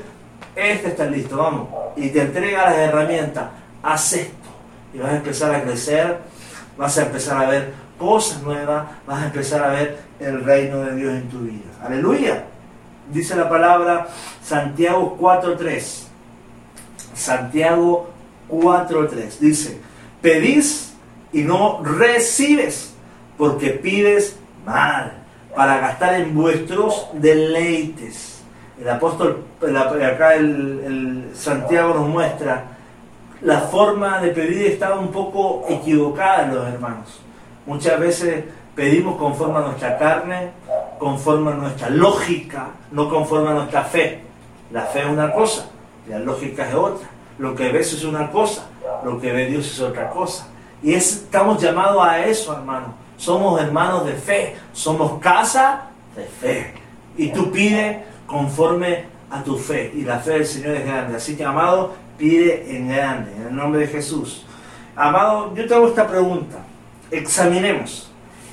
[0.55, 1.69] este está listo, vamos.
[1.97, 3.51] Y te entrega las herramientas,
[3.83, 4.35] haz esto.
[4.95, 6.19] Y vas a empezar a crecer,
[6.77, 10.97] vas a empezar a ver cosas nuevas, vas a empezar a ver el reino de
[10.97, 11.65] Dios en tu vida.
[11.85, 12.45] Aleluya.
[13.13, 14.09] Dice la palabra
[14.43, 16.05] Santiago 4.3.
[17.15, 18.06] Santiago
[18.51, 19.39] 4.3.
[19.39, 19.81] Dice,
[20.21, 20.95] pedís
[21.33, 22.95] y no recibes,
[23.37, 25.13] porque pides mal,
[25.55, 28.43] para gastar en vuestros deleites.
[28.81, 29.45] El apóstol,
[30.05, 32.77] acá el, el Santiago nos muestra
[33.43, 37.21] la forma de pedir estaba un poco equivocada los hermanos.
[37.67, 38.45] Muchas veces
[38.75, 40.51] pedimos conforme a nuestra carne,
[40.99, 44.23] conforme a nuestra lógica, no conforme a nuestra fe.
[44.73, 45.69] La fe es una cosa,
[46.09, 47.09] la lógica es otra.
[47.39, 48.67] Lo que ves es una cosa,
[49.05, 50.49] lo que ve Dios es otra cosa.
[50.83, 52.95] Y estamos llamados a eso, hermano.
[53.17, 56.75] Somos hermanos de fe, somos casa de fe.
[57.17, 59.93] Y tú pides conforme a tu fe.
[59.95, 61.17] Y la fe del Señor es grande.
[61.17, 64.45] Así que, amado, pide en grande, en el nombre de Jesús.
[64.95, 66.59] Amado, yo te hago esta pregunta.
[67.11, 68.11] Examinemos.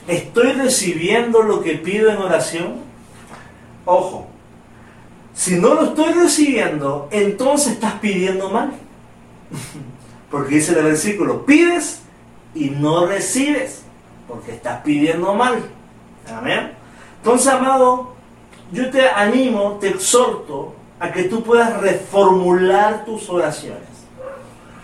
[0.07, 2.81] ¿Estoy recibiendo lo que pido en oración?
[3.85, 4.27] Ojo,
[5.33, 8.73] si no lo estoy recibiendo, entonces estás pidiendo mal.
[10.31, 12.01] Porque dice el versículo, pides
[12.55, 13.83] y no recibes,
[14.27, 15.63] porque estás pidiendo mal.
[16.27, 16.71] Amén.
[17.17, 18.13] Entonces, amado,
[18.71, 23.83] yo te animo, te exhorto a que tú puedas reformular tus oraciones.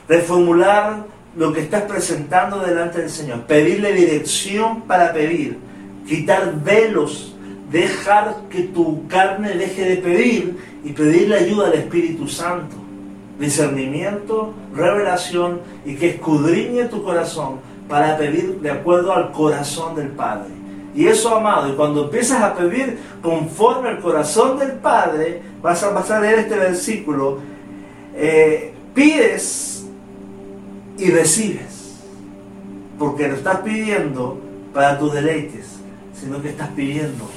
[0.07, 3.41] Reformular lo que estás presentando delante del Señor.
[3.43, 5.57] Pedirle dirección para pedir.
[6.07, 7.35] Quitar velos.
[7.71, 12.75] Dejar que tu carne deje de pedir y pedirle ayuda al Espíritu Santo.
[13.39, 20.49] Discernimiento, revelación y que escudriñe tu corazón para pedir de acuerdo al corazón del Padre.
[20.95, 25.91] Y eso, amado, y cuando empiezas a pedir conforme al corazón del Padre, vas a,
[25.91, 27.37] vas a leer este versículo,
[28.15, 29.85] eh, pides
[30.97, 31.99] y recibes,
[32.97, 34.39] porque lo estás pidiendo
[34.73, 35.79] para tus deleites,
[36.13, 37.29] sino que estás pidiendo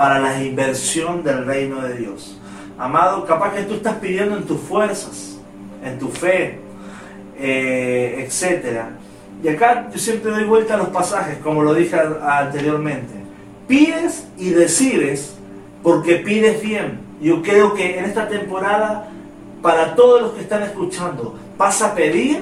[0.00, 2.40] para la inversión del reino de Dios.
[2.78, 5.36] Amado, capaz que tú estás pidiendo en tus fuerzas,
[5.84, 6.58] en tu fe,
[7.38, 8.92] eh, etcétera
[9.42, 13.14] y acá yo siempre doy vuelta a los pasajes, como lo dije anteriormente.
[13.66, 15.34] Pides y recibes
[15.82, 17.00] porque pides bien.
[17.20, 19.08] Yo creo que en esta temporada,
[19.62, 22.40] para todos los que están escuchando, vas a pedir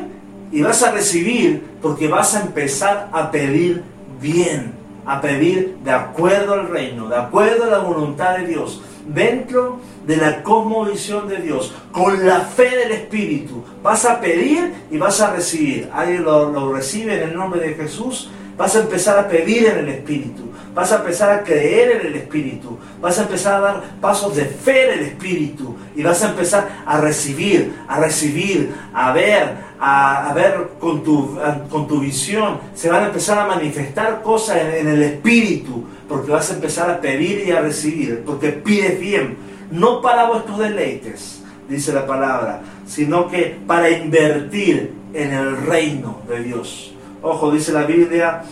[0.51, 3.83] y vas a recibir porque vas a empezar a pedir
[4.21, 4.73] bien,
[5.09, 10.19] a pedir de acuerdo al reino, de acuerdo a la voluntad de Dios, dentro de
[10.19, 13.65] la cosmovisión de Dios, con la fe del Espíritu.
[13.83, 15.89] Vas a pedir y vas a recibir.
[15.95, 18.31] Alguien lo, recibe en el nombre de Jesús.
[18.59, 20.43] Vas a empezar a pedir en el Espíritu.
[20.75, 22.79] Vas a empezar a creer en el Espíritu.
[23.01, 25.75] Vas a empezar a dar pasos de fe en el Espíritu.
[25.97, 31.39] Y vas a empezar a recibir, a recibir, a ver, a, ver con tu,
[31.71, 32.59] con tu visión.
[32.75, 35.85] Se van a empezar a manifestar cosas en el Espíritu.
[36.09, 38.23] Porque vas a empezar a pedir y a recibir.
[38.25, 45.33] Porque pides bien no para vuestros deleites, dice la palabra, sino que para invertir en
[45.33, 46.95] el reino de Dios.
[47.23, 48.43] Ojo, dice la Biblia,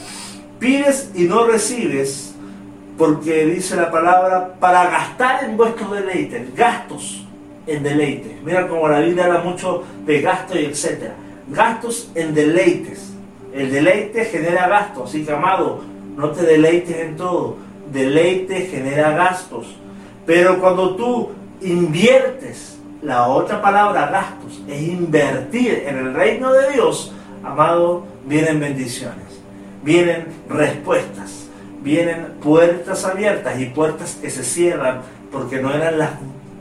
[0.59, 2.35] pides y no recibes,
[2.99, 7.26] porque dice la palabra, para gastar en vuestros deleites, gastos
[7.67, 8.43] en deleites.
[8.43, 11.15] Mira como la Biblia habla mucho de gastos y etcétera.
[11.49, 13.13] Gastos en deleites.
[13.53, 15.81] El deleite genera gastos, así que amado,
[16.17, 17.57] no te deleites en todo.
[17.93, 19.77] Deleite genera gastos.
[20.27, 27.13] Pero cuando tú inviertes, la otra palabra gastos es invertir en el reino de Dios,
[27.45, 29.41] amado, vienen bendiciones,
[29.83, 31.47] vienen respuestas,
[31.83, 36.11] vienen puertas abiertas y puertas que se cierran porque no eran las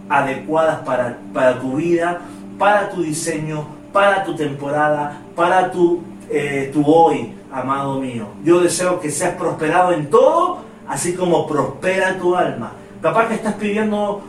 [0.09, 2.21] adecuadas para, para tu vida,
[2.57, 8.27] para tu diseño, para tu temporada, para tu, eh, tu hoy, amado mío.
[8.43, 12.71] Yo deseo que seas prosperado en todo, así como prospera tu alma
[13.05, 14.21] Capaz que estás pidiendo,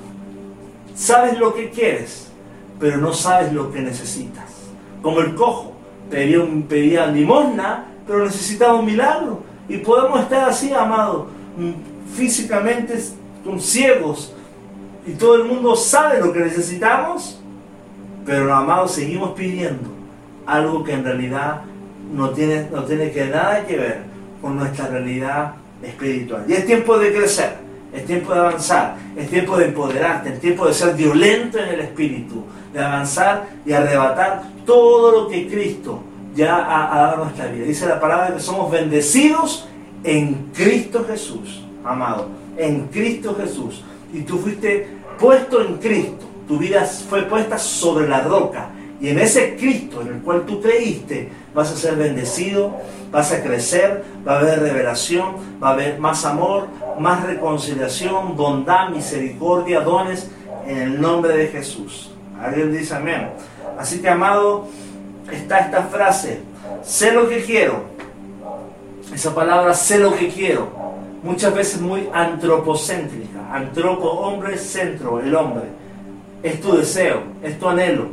[0.95, 2.29] sabes lo que quieres,
[2.79, 4.45] pero no sabes lo que necesitas.
[5.01, 5.73] Como el cojo,
[6.11, 9.41] pedía, pedía limosna, pero necesitaba un milagro.
[9.67, 13.03] Y podemos estar así, amado, mm, físicamente
[13.43, 14.35] con ciegos,
[15.07, 17.41] y todo el mundo sabe lo que necesitamos,
[18.25, 19.89] pero amado, seguimos pidiendo
[20.47, 21.63] algo que en realidad
[22.13, 24.01] no tiene, no tiene nada que ver
[24.43, 26.45] con nuestra realidad espiritual.
[26.49, 27.57] Y es tiempo de crecer,
[27.95, 31.81] es tiempo de avanzar, es tiempo de empoderarte, es tiempo de ser violento en el
[31.81, 36.01] espíritu, de avanzar y arrebatar todo lo que Cristo
[36.35, 37.65] ya ha, ha dado a nuestra vida.
[37.65, 39.69] Dice la palabra que somos bendecidos
[40.03, 43.85] en Cristo Jesús, amado, en Cristo Jesús.
[44.13, 44.89] Y tú fuiste
[45.19, 48.71] puesto en Cristo, tu vida fue puesta sobre la roca.
[49.01, 52.75] Y en ese Cristo en el cual tú creíste, vas a ser bendecido,
[53.11, 58.89] vas a crecer, va a haber revelación, va a haber más amor, más reconciliación, bondad,
[58.89, 60.31] misericordia, dones,
[60.67, 62.11] en el nombre de Jesús.
[62.41, 63.31] Alguien dice amén.
[63.79, 64.69] Así que, amado,
[65.31, 66.41] está esta frase,
[66.83, 67.85] sé lo que quiero.
[69.15, 70.69] Esa palabra, sé lo que quiero,
[71.27, 73.53] muchas veces muy antropocéntrica.
[73.53, 75.65] Antropo, hombre, centro, el hombre.
[76.43, 78.07] Es tu deseo, es tu anhelo.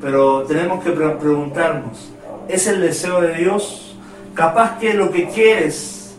[0.00, 2.10] Pero tenemos que pre- preguntarnos,
[2.48, 3.96] ¿es el deseo de Dios?
[4.34, 6.16] Capaz que lo que quieres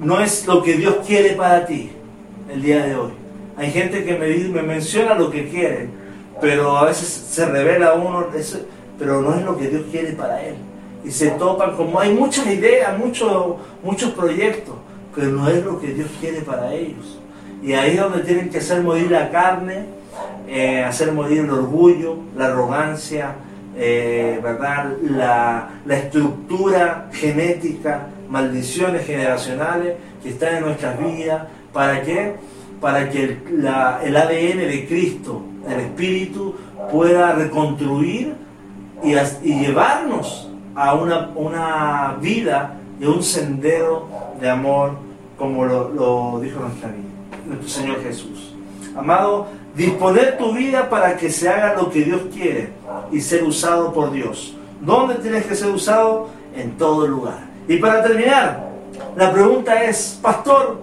[0.00, 1.92] no es lo que Dios quiere para ti
[2.52, 3.10] el día de hoy.
[3.56, 5.88] Hay gente que me, me menciona lo que quiere,
[6.40, 8.60] pero a veces se revela uno, eso-
[8.98, 10.56] pero no es lo que Dios quiere para él.
[11.04, 14.74] Y se topan como hay muchas ideas, muchos, muchos proyectos,
[15.14, 17.18] pero no es lo que Dios quiere para ellos.
[17.62, 19.84] Y ahí es donde tienen que hacer morir la carne,
[20.48, 23.34] eh, hacer morir el orgullo, la arrogancia,
[23.76, 24.92] eh, ¿verdad?
[25.02, 31.44] La, la estructura genética, maldiciones generacionales que están en nuestras vidas.
[31.72, 32.34] ¿Para qué?
[32.80, 33.38] Para que el,
[34.04, 36.54] el ADN de Cristo, el Espíritu,
[36.90, 38.34] pueda reconstruir
[39.02, 44.08] y, y llevarnos a una, una vida y a un sendero
[44.40, 44.92] de amor
[45.36, 47.08] como lo, dijo nuestra vida,
[47.46, 48.54] nuestro Señor Jesús.
[48.96, 52.70] Amado, disponer tu vida para que se haga lo que Dios quiere
[53.10, 54.54] y ser usado por Dios.
[54.80, 56.28] ¿Dónde tienes que ser usado?
[56.54, 57.38] En todo lugar.
[57.68, 58.70] Y para terminar,
[59.16, 60.80] la pregunta es, pastor,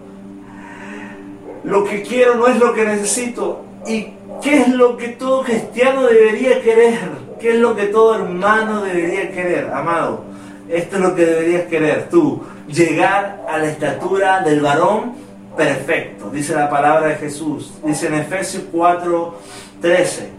[1.63, 3.61] lo que quiero no es lo que necesito.
[3.85, 4.07] ¿Y
[4.41, 6.99] qué es lo que todo cristiano debería querer?
[7.39, 10.23] ¿Qué es lo que todo hermano debería querer, amado?
[10.69, 15.13] Esto es lo que deberías querer tú, llegar a la estatura del varón
[15.55, 19.35] perfecto, dice la palabra de Jesús, dice en Efesios 4,
[19.81, 20.29] 13,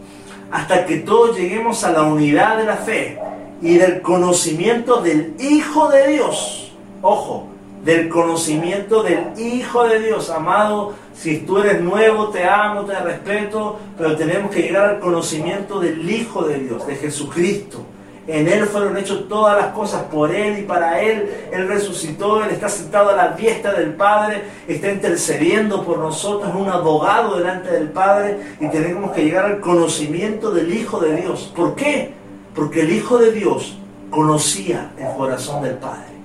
[0.51, 3.19] hasta que todos lleguemos a la unidad de la fe
[3.61, 6.73] y del conocimiento del Hijo de Dios.
[7.03, 7.49] Ojo,
[7.85, 10.31] del conocimiento del Hijo de Dios.
[10.31, 15.81] Amado, si tú eres nuevo, te amo, te respeto, pero tenemos que llegar al conocimiento
[15.81, 17.85] del Hijo de Dios, de Jesucristo.
[18.29, 21.31] En Él fueron hechas todas las cosas por Él y para Él.
[21.51, 26.69] Él resucitó, Él está sentado a la diestra del Padre, está intercediendo por nosotros, un
[26.69, 31.51] abogado delante del Padre y tenemos que llegar al conocimiento del Hijo de Dios.
[31.57, 32.13] ¿Por qué?
[32.55, 33.79] Porque el Hijo de Dios
[34.11, 36.19] conocía el corazón del Padre.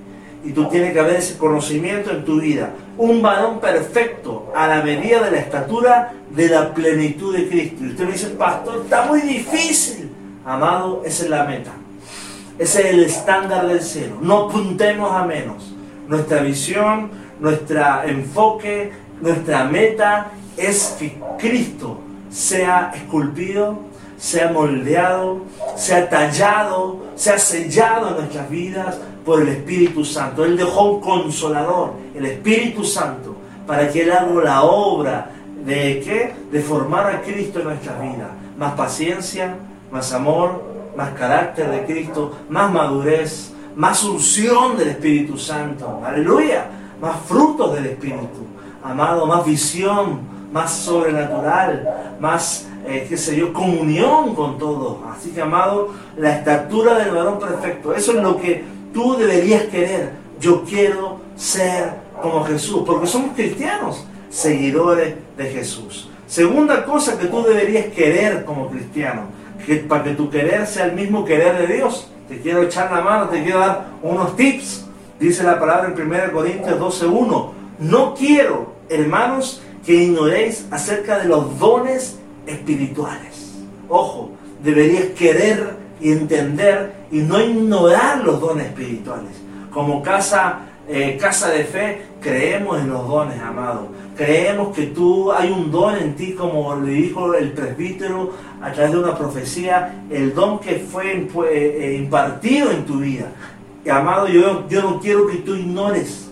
[0.44, 2.72] Y tú tienes que haber ese conocimiento en tu vida.
[2.98, 7.78] Un varón perfecto a la medida de la estatura de la plenitud de Cristo.
[7.82, 10.12] Y usted me dice, pastor, está muy difícil.
[10.46, 11.72] Amado, esa es la meta.
[12.58, 14.18] Ese es el estándar del cielo.
[14.22, 15.74] No puntemos a menos.
[16.08, 18.92] Nuestra visión, nuestro enfoque,
[19.22, 22.00] nuestra meta es que Cristo
[22.30, 23.80] sea esculpido,
[24.18, 25.42] sea moldeado,
[25.76, 30.46] sea tallado, sea sellado en nuestras vidas por el Espíritu Santo.
[30.46, 33.36] Él dejó un consolador, el Espíritu Santo,
[33.66, 35.32] para que Él haga la obra
[35.66, 36.34] de qué?
[36.52, 38.30] De formar a Cristo en nuestras vidas.
[38.58, 39.56] Más paciencia,
[39.92, 46.02] más amor, más carácter de Cristo, más madurez, más unción del Espíritu Santo.
[46.06, 46.66] Aleluya.
[47.02, 48.48] Más frutos del Espíritu.
[48.84, 50.22] Amado, más visión,
[50.52, 54.98] más sobrenatural, más, eh, qué sé yo, comunión con todos.
[55.12, 57.94] Así que, amado, la estatura del varón perfecto.
[57.94, 58.64] Eso es lo que
[58.94, 60.12] tú deberías querer.
[60.40, 66.10] Yo quiero ser como Jesús, porque somos cristianos, seguidores de Jesús.
[66.28, 69.24] Segunda cosa que tú deberías querer como cristiano,
[69.66, 72.10] que para que tu querer sea el mismo querer de Dios.
[72.28, 74.86] Te quiero echar la mano, te quiero dar unos tips.
[75.20, 77.52] Dice la palabra en 1 Corintios 12:1.
[77.80, 83.54] No quiero, hermanos, que ignoréis acerca de los dones espirituales.
[83.90, 84.32] Ojo,
[84.64, 89.32] deberías querer y entender y no ignorar los dones espirituales.
[89.72, 93.90] Como casa, eh, casa de fe, creemos en los dones, amado.
[94.16, 98.92] Creemos que tú hay un don en ti, como le dijo el presbítero a través
[98.92, 103.30] de una profecía, el don que fue impu- eh, eh, impartido en tu vida.
[103.84, 106.30] Y, amado, yo, yo no quiero que tú ignores,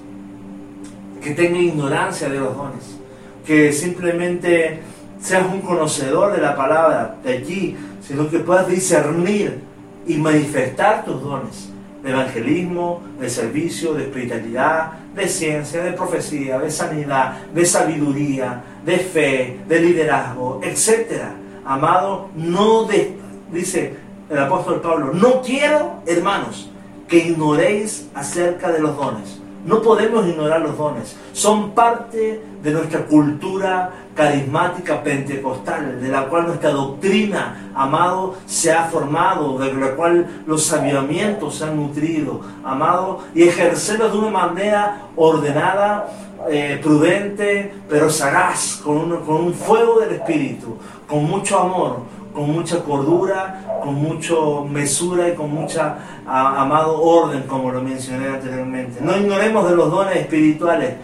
[1.24, 2.98] que tengas ignorancia de los dones,
[3.46, 4.80] que simplemente
[5.20, 7.76] seas un conocedor de la palabra de allí,
[8.08, 9.60] sino que puedas discernir
[10.08, 11.70] y manifestar tus dones
[12.04, 18.98] de evangelismo, de servicio, de espiritualidad, de ciencia, de profecía, de sanidad, de sabiduría, de
[18.98, 21.24] fe, de liderazgo, etc.
[21.66, 23.18] Amado, no de,
[23.52, 23.96] dice
[24.30, 26.70] el apóstol Pablo, no quiero, hermanos,
[27.08, 29.41] que ignoréis acerca de los dones.
[29.66, 31.16] No podemos ignorar los dones.
[31.34, 38.86] Son parte de nuestra cultura carismática pentecostal, de la cual nuestra doctrina, amado, se ha
[38.86, 45.04] formado, de la cual los avivamientos se han nutrido, amado, y ejercerlos de una manera
[45.16, 46.08] ordenada,
[46.50, 50.76] eh, prudente, pero sagaz, con un, con un fuego del Espíritu,
[51.08, 51.98] con mucho amor,
[52.34, 59.00] con mucha cordura, con mucho mesura y con mucha amado orden, como lo mencioné anteriormente.
[59.02, 60.96] No ignoremos de los dones espirituales.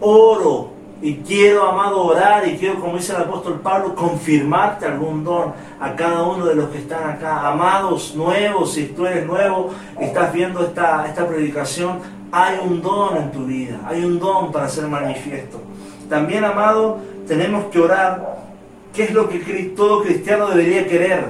[0.00, 5.52] Oro y quiero, amado, orar y quiero, como dice el apóstol Pablo, confirmarte algún don
[5.78, 7.46] a cada uno de los que están acá.
[7.46, 9.70] Amados nuevos, si tú eres nuevo
[10.00, 11.98] estás viendo esta, esta predicación,
[12.32, 15.60] hay un don en tu vida, hay un don para ser manifiesto.
[16.08, 18.45] También, amado, tenemos que orar.
[18.96, 19.38] ¿Qué es lo que
[19.76, 21.26] todo cristiano debería querer?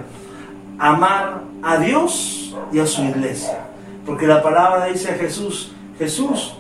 [0.78, 3.58] Amar a Dios y a su iglesia.
[4.06, 6.54] Porque la palabra dice a Jesús, Jesús,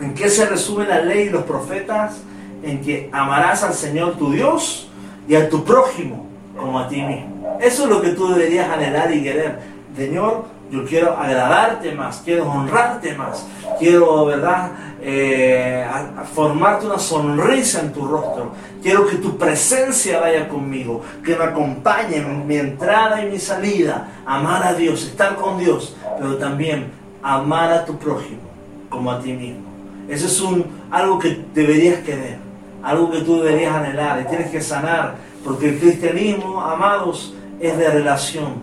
[0.00, 2.16] ¿En qué se resume la ley y los profetas?
[2.62, 4.88] En que amarás al Señor tu Dios
[5.28, 6.26] y a tu prójimo
[6.56, 7.58] como a ti mismo.
[7.60, 9.58] Eso es lo que tú deberías anhelar y querer.
[9.96, 13.46] Señor, yo quiero agradarte más, quiero honrarte más,
[13.78, 14.70] quiero, ¿verdad?,
[15.02, 15.86] eh,
[16.34, 18.52] formarte una sonrisa en tu rostro.
[18.82, 24.08] Quiero que tu presencia vaya conmigo, que me acompañe en mi entrada y mi salida.
[24.26, 26.90] Amar a Dios, estar con Dios, pero también
[27.22, 28.40] amar a tu prójimo
[28.88, 29.70] como a ti mismo.
[30.08, 32.38] Eso es un, algo que deberías querer,
[32.82, 37.90] algo que tú deberías anhelar y tienes que sanar, porque el cristianismo, amados, es de
[37.90, 38.54] relación,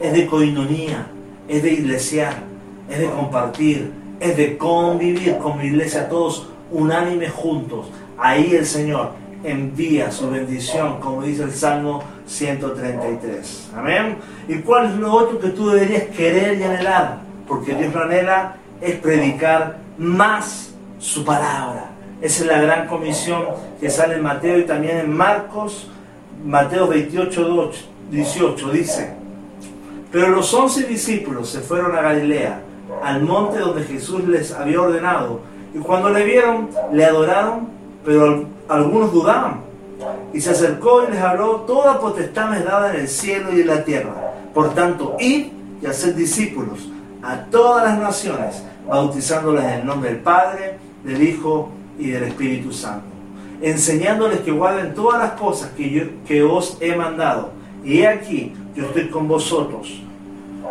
[0.00, 1.06] es de coinonía,
[1.46, 2.34] es de iglesiar,
[2.90, 7.90] es de compartir, es de convivir con mi iglesia todos unánimes juntos.
[8.18, 9.12] Ahí el Señor
[9.44, 13.70] envía su bendición, como dice el Salmo 133.
[13.76, 14.16] Amén.
[14.48, 17.18] ¿Y cuál es lo otro que tú deberías querer y anhelar?
[17.46, 21.90] Porque Dios lo anhela, es predicar más su palabra.
[22.20, 23.44] Esa es la gran comisión
[23.80, 25.88] que sale en Mateo y también en Marcos,
[26.44, 27.70] Mateo 28,
[28.10, 29.12] 18, dice,
[30.10, 32.60] pero los once discípulos se fueron a Galilea,
[33.02, 35.40] al monte donde Jesús les había ordenado,
[35.74, 37.68] y cuando le vieron, le adoraron,
[38.04, 39.60] pero algunos dudaban.
[40.32, 43.66] Y se acercó y les habló, toda potestad me dada en el cielo y en
[43.66, 44.32] la tierra.
[44.54, 45.48] Por tanto, id
[45.82, 46.88] y haced discípulos
[47.22, 52.72] a todas las naciones, bautizándoles en el nombre del Padre, del Hijo y del Espíritu
[52.72, 53.06] Santo,
[53.60, 57.50] enseñándoles que guarden todas las cosas que, yo, que os he mandado.
[57.84, 60.00] Y he aquí, yo estoy con vosotros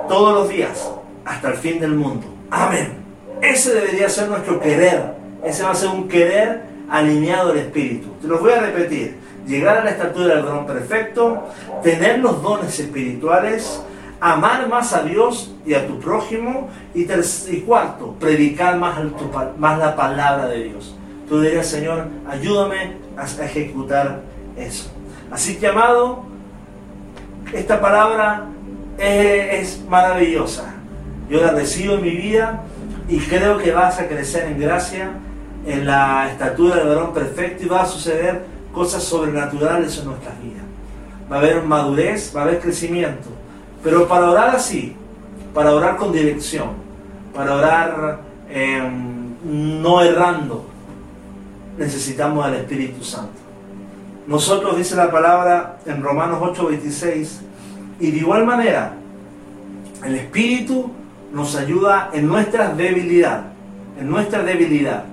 [0.08, 0.92] todos los días
[1.28, 2.26] hasta el fin del mundo.
[2.50, 2.94] Amén.
[3.42, 5.14] Ese debería ser nuestro querer.
[5.44, 8.10] Ese va a ser un querer alineado al Espíritu.
[8.22, 9.18] Te los voy a repetir.
[9.46, 11.44] Llegar a la estatura del don perfecto,
[11.84, 13.82] tener los dones espirituales,
[14.20, 16.70] amar más a Dios y a tu prójimo.
[16.94, 18.98] Y, y cuarto, predicar más,
[19.58, 20.96] más la palabra de Dios.
[21.28, 24.22] Tú dirías, Señor, ayúdame a ejecutar
[24.58, 24.90] eso.
[25.30, 26.24] Así que, amado,
[27.54, 28.46] esta palabra
[28.98, 30.77] es, maravillosa.
[31.30, 32.64] Yo la recibo en mi vida
[33.08, 35.12] y creo que vas a crecer en gracia,
[35.66, 40.64] en la estatura del varón perfecto y va a suceder cosas sobrenaturales en nuestras vidas.
[41.32, 43.38] Va a haber madurez, va a haber crecimiento
[43.84, 44.96] pero para orar así,
[45.54, 46.72] para orar con dirección,
[47.34, 48.20] para orar
[48.50, 50.66] em, no errando,
[51.78, 53.40] necesitamos al Espíritu Santo.
[54.28, 57.40] Nosotros, dice la palabra en Romanos 8:26,
[58.00, 58.94] y de igual manera,
[60.04, 60.92] el Espíritu
[61.32, 63.48] nos ayuda en nuestra debilidad,
[64.00, 65.06] en nuestra debilidad,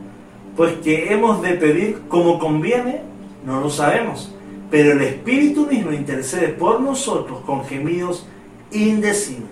[0.57, 3.03] pues que hemos de pedir como conviene,
[3.45, 4.33] no lo sabemos,
[4.71, 8.27] pero el Espíritu mismo intercede por nosotros con gemidos
[8.71, 9.49] indecibles.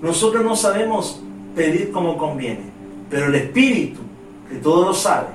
[0.00, 1.20] Nosotros no sabemos
[1.54, 2.70] pedir como conviene,
[3.10, 4.00] pero el Espíritu,
[4.48, 5.28] que todo lo sabe,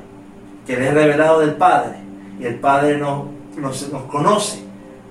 [0.66, 1.98] que le es revelado del Padre,
[2.40, 3.26] y el Padre nos,
[3.58, 4.60] nos, nos conoce,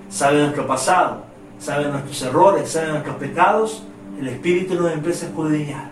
[0.08, 1.24] sabe nuestro pasado,
[1.58, 3.84] sabe nuestros errores, sabe nuestros pecados,
[4.18, 5.90] el Espíritu nos empieza a escudriñar,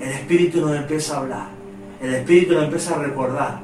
[0.00, 1.48] el Espíritu nos empieza a hablar,
[2.00, 3.60] el Espíritu nos empieza a recordar,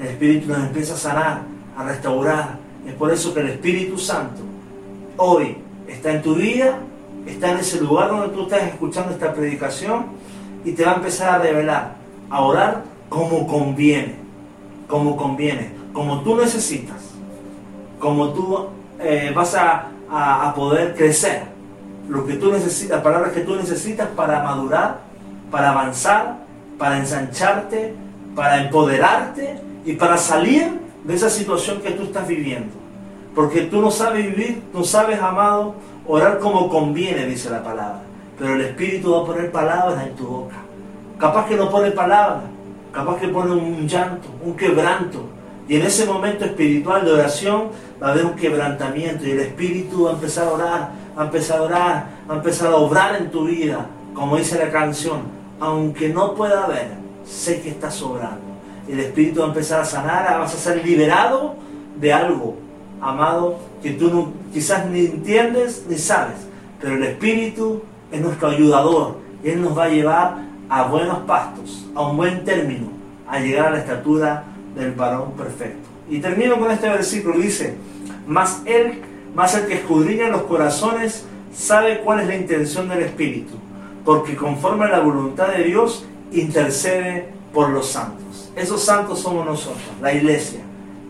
[0.00, 1.42] el Espíritu nos empieza a sanar,
[1.76, 2.58] a restaurar.
[2.86, 4.42] Es por eso que el Espíritu Santo
[5.16, 5.56] hoy
[5.88, 6.78] está en tu vida
[7.28, 10.06] está en ese lugar donde tú estás escuchando esta predicación
[10.64, 11.96] y te va a empezar a revelar,
[12.30, 14.16] a orar como conviene,
[14.86, 16.96] como conviene, como tú necesitas,
[17.98, 18.66] como tú
[19.00, 19.84] eh, vas a,
[20.56, 21.42] poder crecer,
[22.08, 25.08] lo que tú necesitas, palabras que tú necesitas para madurar
[25.50, 26.36] para avanzar,
[26.78, 27.94] para ensancharte,
[28.34, 32.74] para empoderarte y para salir de esa situación que tú estás viviendo.
[33.34, 35.74] Porque tú no sabes vivir, no sabes, amado,
[36.06, 38.02] orar como conviene, dice la palabra.
[38.38, 40.56] Pero el Espíritu va a poner palabras en tu boca.
[41.18, 42.44] Capaz que no pone palabras,
[42.92, 45.24] capaz que pone un llanto, un quebranto.
[45.68, 47.68] Y en ese momento espiritual de oración
[48.02, 51.58] va a haber un quebrantamiento y el Espíritu va a empezar a orar, a empezar
[51.58, 55.22] a orar, a empezar a obrar en tu vida, como dice la canción,
[55.58, 56.92] aunque no pueda ver,
[57.26, 58.38] sé que está sobrando.
[58.88, 61.56] El Espíritu va a empezar a sanar, vas a ser liberado
[61.96, 62.54] de algo,
[63.00, 66.36] amado, que tú quizás ni entiendes ni sabes,
[66.80, 70.36] pero el Espíritu es nuestro ayudador Él nos va a llevar
[70.68, 72.88] a buenos pastos, a un buen término,
[73.26, 74.44] a llegar a la estatura
[74.76, 75.88] del varón perfecto.
[76.08, 77.76] Y termino con este versículo, dice,
[78.26, 79.02] más Él,
[79.38, 81.24] más el que escudriña los corazones,
[81.54, 83.54] sabe cuál es la intención del Espíritu,
[84.04, 88.50] porque conforme a la voluntad de Dios, intercede por los santos.
[88.56, 90.58] Esos santos somos nosotros, la iglesia,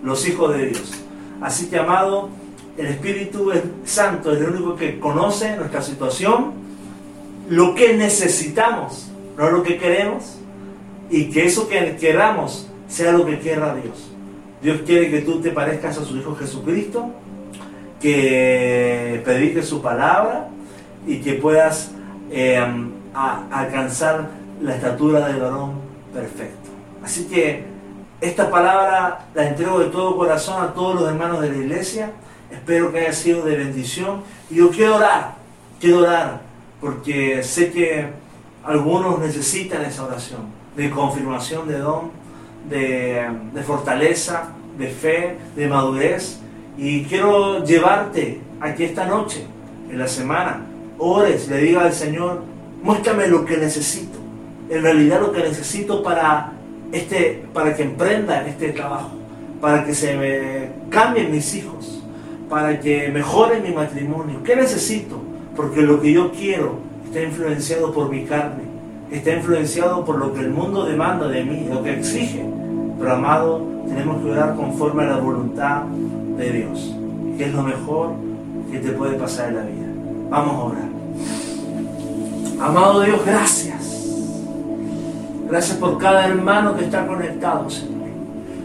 [0.02, 0.92] los hijos de Dios.
[1.40, 2.28] Así que, amado,
[2.76, 3.50] el Espíritu
[3.86, 6.52] Santo es el único que conoce nuestra situación,
[7.48, 9.08] lo que necesitamos,
[9.38, 10.36] no lo que queremos,
[11.08, 14.10] y que eso que queramos sea lo que quiera Dios.
[14.60, 17.10] Dios quiere que tú te parezcas a su Hijo Jesucristo,
[18.00, 20.48] que prediques su palabra
[21.06, 21.92] y que puedas
[22.30, 22.60] eh,
[23.14, 24.28] alcanzar
[24.60, 25.72] la estatura del varón
[26.12, 26.70] perfecto.
[27.02, 27.64] Así que
[28.20, 32.10] esta palabra la entrego de todo corazón a todos los hermanos de la iglesia.
[32.50, 34.22] Espero que haya sido de bendición.
[34.50, 35.34] Y yo quiero orar,
[35.80, 36.40] quiero orar,
[36.80, 38.08] porque sé que
[38.64, 40.40] algunos necesitan esa oración
[40.76, 42.10] de confirmación de don,
[42.68, 46.40] de, de fortaleza, de fe, de madurez.
[46.78, 49.44] Y quiero llevarte aquí esta noche,
[49.90, 50.64] en la semana,
[50.98, 52.42] ores, le diga al Señor,
[52.84, 54.16] muéstrame lo que necesito.
[54.70, 56.52] En realidad lo que necesito para,
[56.92, 59.10] este, para que emprenda este trabajo,
[59.60, 62.00] para que se me cambien mis hijos,
[62.48, 64.40] para que mejore mi matrimonio.
[64.44, 65.20] ¿Qué necesito?
[65.56, 68.62] Porque lo que yo quiero está influenciado por mi carne,
[69.10, 72.44] está influenciado por lo que el mundo demanda de mí, lo que exige.
[73.00, 75.82] Pero amado, tenemos que orar conforme a la voluntad
[76.38, 76.94] de Dios,
[77.36, 78.12] que es lo mejor
[78.70, 79.86] que te puede pasar en la vida.
[80.30, 80.88] Vamos a orar.
[82.60, 83.78] Amado Dios, gracias.
[85.48, 88.08] Gracias por cada hermano que está conectado, Señor.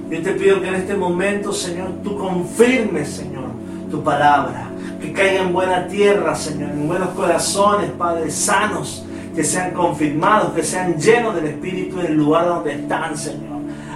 [0.10, 3.46] Yo te pido que en este momento, Señor, tú confirmes, Señor,
[3.90, 4.70] tu palabra.
[5.02, 9.06] Que caiga en buena tierra, Señor, en buenos corazones, Padre, sanos,
[9.36, 13.53] que sean confirmados, que sean llenos del Espíritu en el lugar donde están, Señor.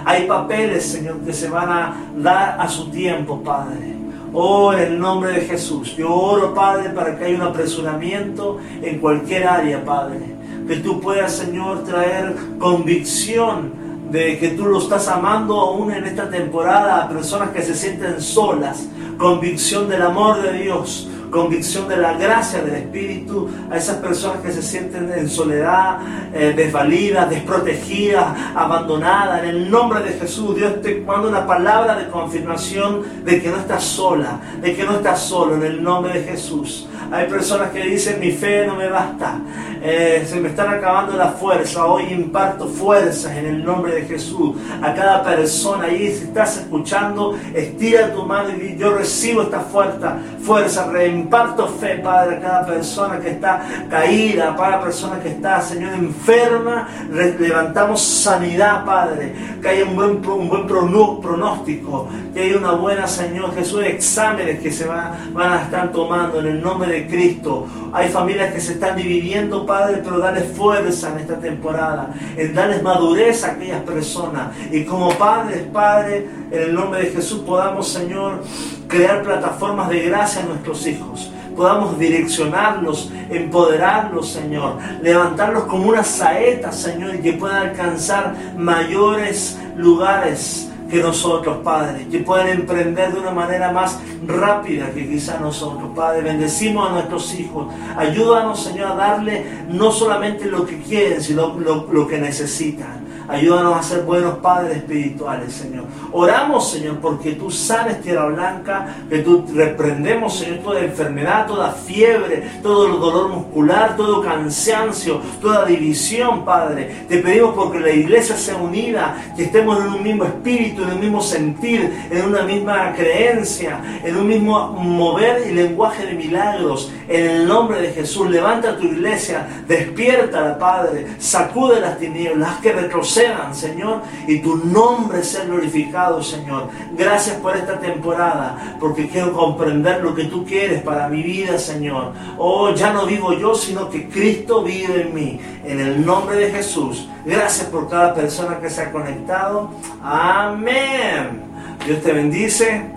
[0.08, 3.94] Hay papeles, Señor, que se van a dar a su tiempo, Padre.
[4.32, 5.94] Oh, en el nombre de Jesús.
[5.98, 10.20] Yo oro, Padre, para que haya un apresuramiento en cualquier área, Padre.
[10.66, 13.70] Que tú puedas, Señor, traer convicción
[14.10, 18.22] de que tú lo estás amando aún en esta temporada a personas que se sienten
[18.22, 18.88] solas.
[19.18, 24.52] Convicción del amor de Dios convicción de la gracia del Espíritu a esas personas que
[24.52, 25.98] se sienten en soledad,
[26.32, 29.42] eh, desvalidas, desprotegidas, abandonadas.
[29.42, 33.56] En el nombre de Jesús, Dios te manda una palabra de confirmación de que no
[33.56, 36.88] estás sola, de que no estás solo, en el nombre de Jesús.
[37.10, 39.38] Hay personas que dicen, mi fe no me basta,
[39.82, 44.56] eh, se me están acabando la fuerza, hoy imparto fuerzas en el nombre de Jesús.
[44.82, 50.18] A cada persona ahí, si estás escuchando, estira tu mano y yo recibo esta fuerza,
[50.42, 55.94] fuerza, imparto fe, Padre, a cada persona que está caída, para persona que está, Señor,
[55.94, 59.32] enferma, levantamos sanidad, Padre,
[59.62, 64.70] que haya un buen, un buen pronóstico, que haya una buena, Señor Jesús, exámenes que
[64.70, 67.66] se van, van a estar tomando en el nombre de Cristo.
[67.92, 72.82] Hay familias que se están dividiendo, Padre, pero dale fuerza en esta temporada, en darles
[72.82, 74.56] madurez a aquellas personas.
[74.70, 78.42] Y como padres, Padre, en el nombre de Jesús podamos, Señor,
[78.88, 86.70] crear plataformas de gracia a nuestros hijos podamos direccionarlos, empoderarlos, Señor, levantarlos como una saeta,
[86.70, 93.30] Señor, y que puedan alcanzar mayores lugares que nosotros, Padre, que puedan emprender de una
[93.30, 96.22] manera más rápida que quizá nosotros, Padre.
[96.22, 97.72] Bendecimos a nuestros hijos.
[97.96, 103.07] Ayúdanos, Señor, a darle no solamente lo que quieren, sino lo, lo que necesitan.
[103.28, 105.84] Ayúdanos a ser buenos padres espirituales, Señor.
[106.12, 112.42] Oramos, Señor, porque tú sanes Tierra Blanca, que tú reprendemos, Señor, toda enfermedad, toda fiebre,
[112.62, 117.04] todo dolor muscular, todo cansancio, toda división, Padre.
[117.06, 121.00] Te pedimos porque la iglesia sea unida, que estemos en un mismo espíritu, en un
[121.00, 126.90] mismo sentir, en una misma creencia, en un mismo mover y lenguaje de milagros.
[127.08, 133.17] En el nombre de Jesús, levanta tu iglesia, despierta, Padre, sacude las tinieblas, que retrocedan,
[133.52, 136.68] Señor, y tu nombre sea glorificado, Señor.
[136.96, 142.12] Gracias por esta temporada, porque quiero comprender lo que tú quieres para mi vida, Señor.
[142.36, 145.40] Oh, ya no vivo yo, sino que Cristo vive en mí.
[145.64, 147.08] En el nombre de Jesús.
[147.24, 149.70] Gracias por cada persona que se ha conectado.
[150.02, 151.42] Amén.
[151.84, 152.90] Dios te bendice.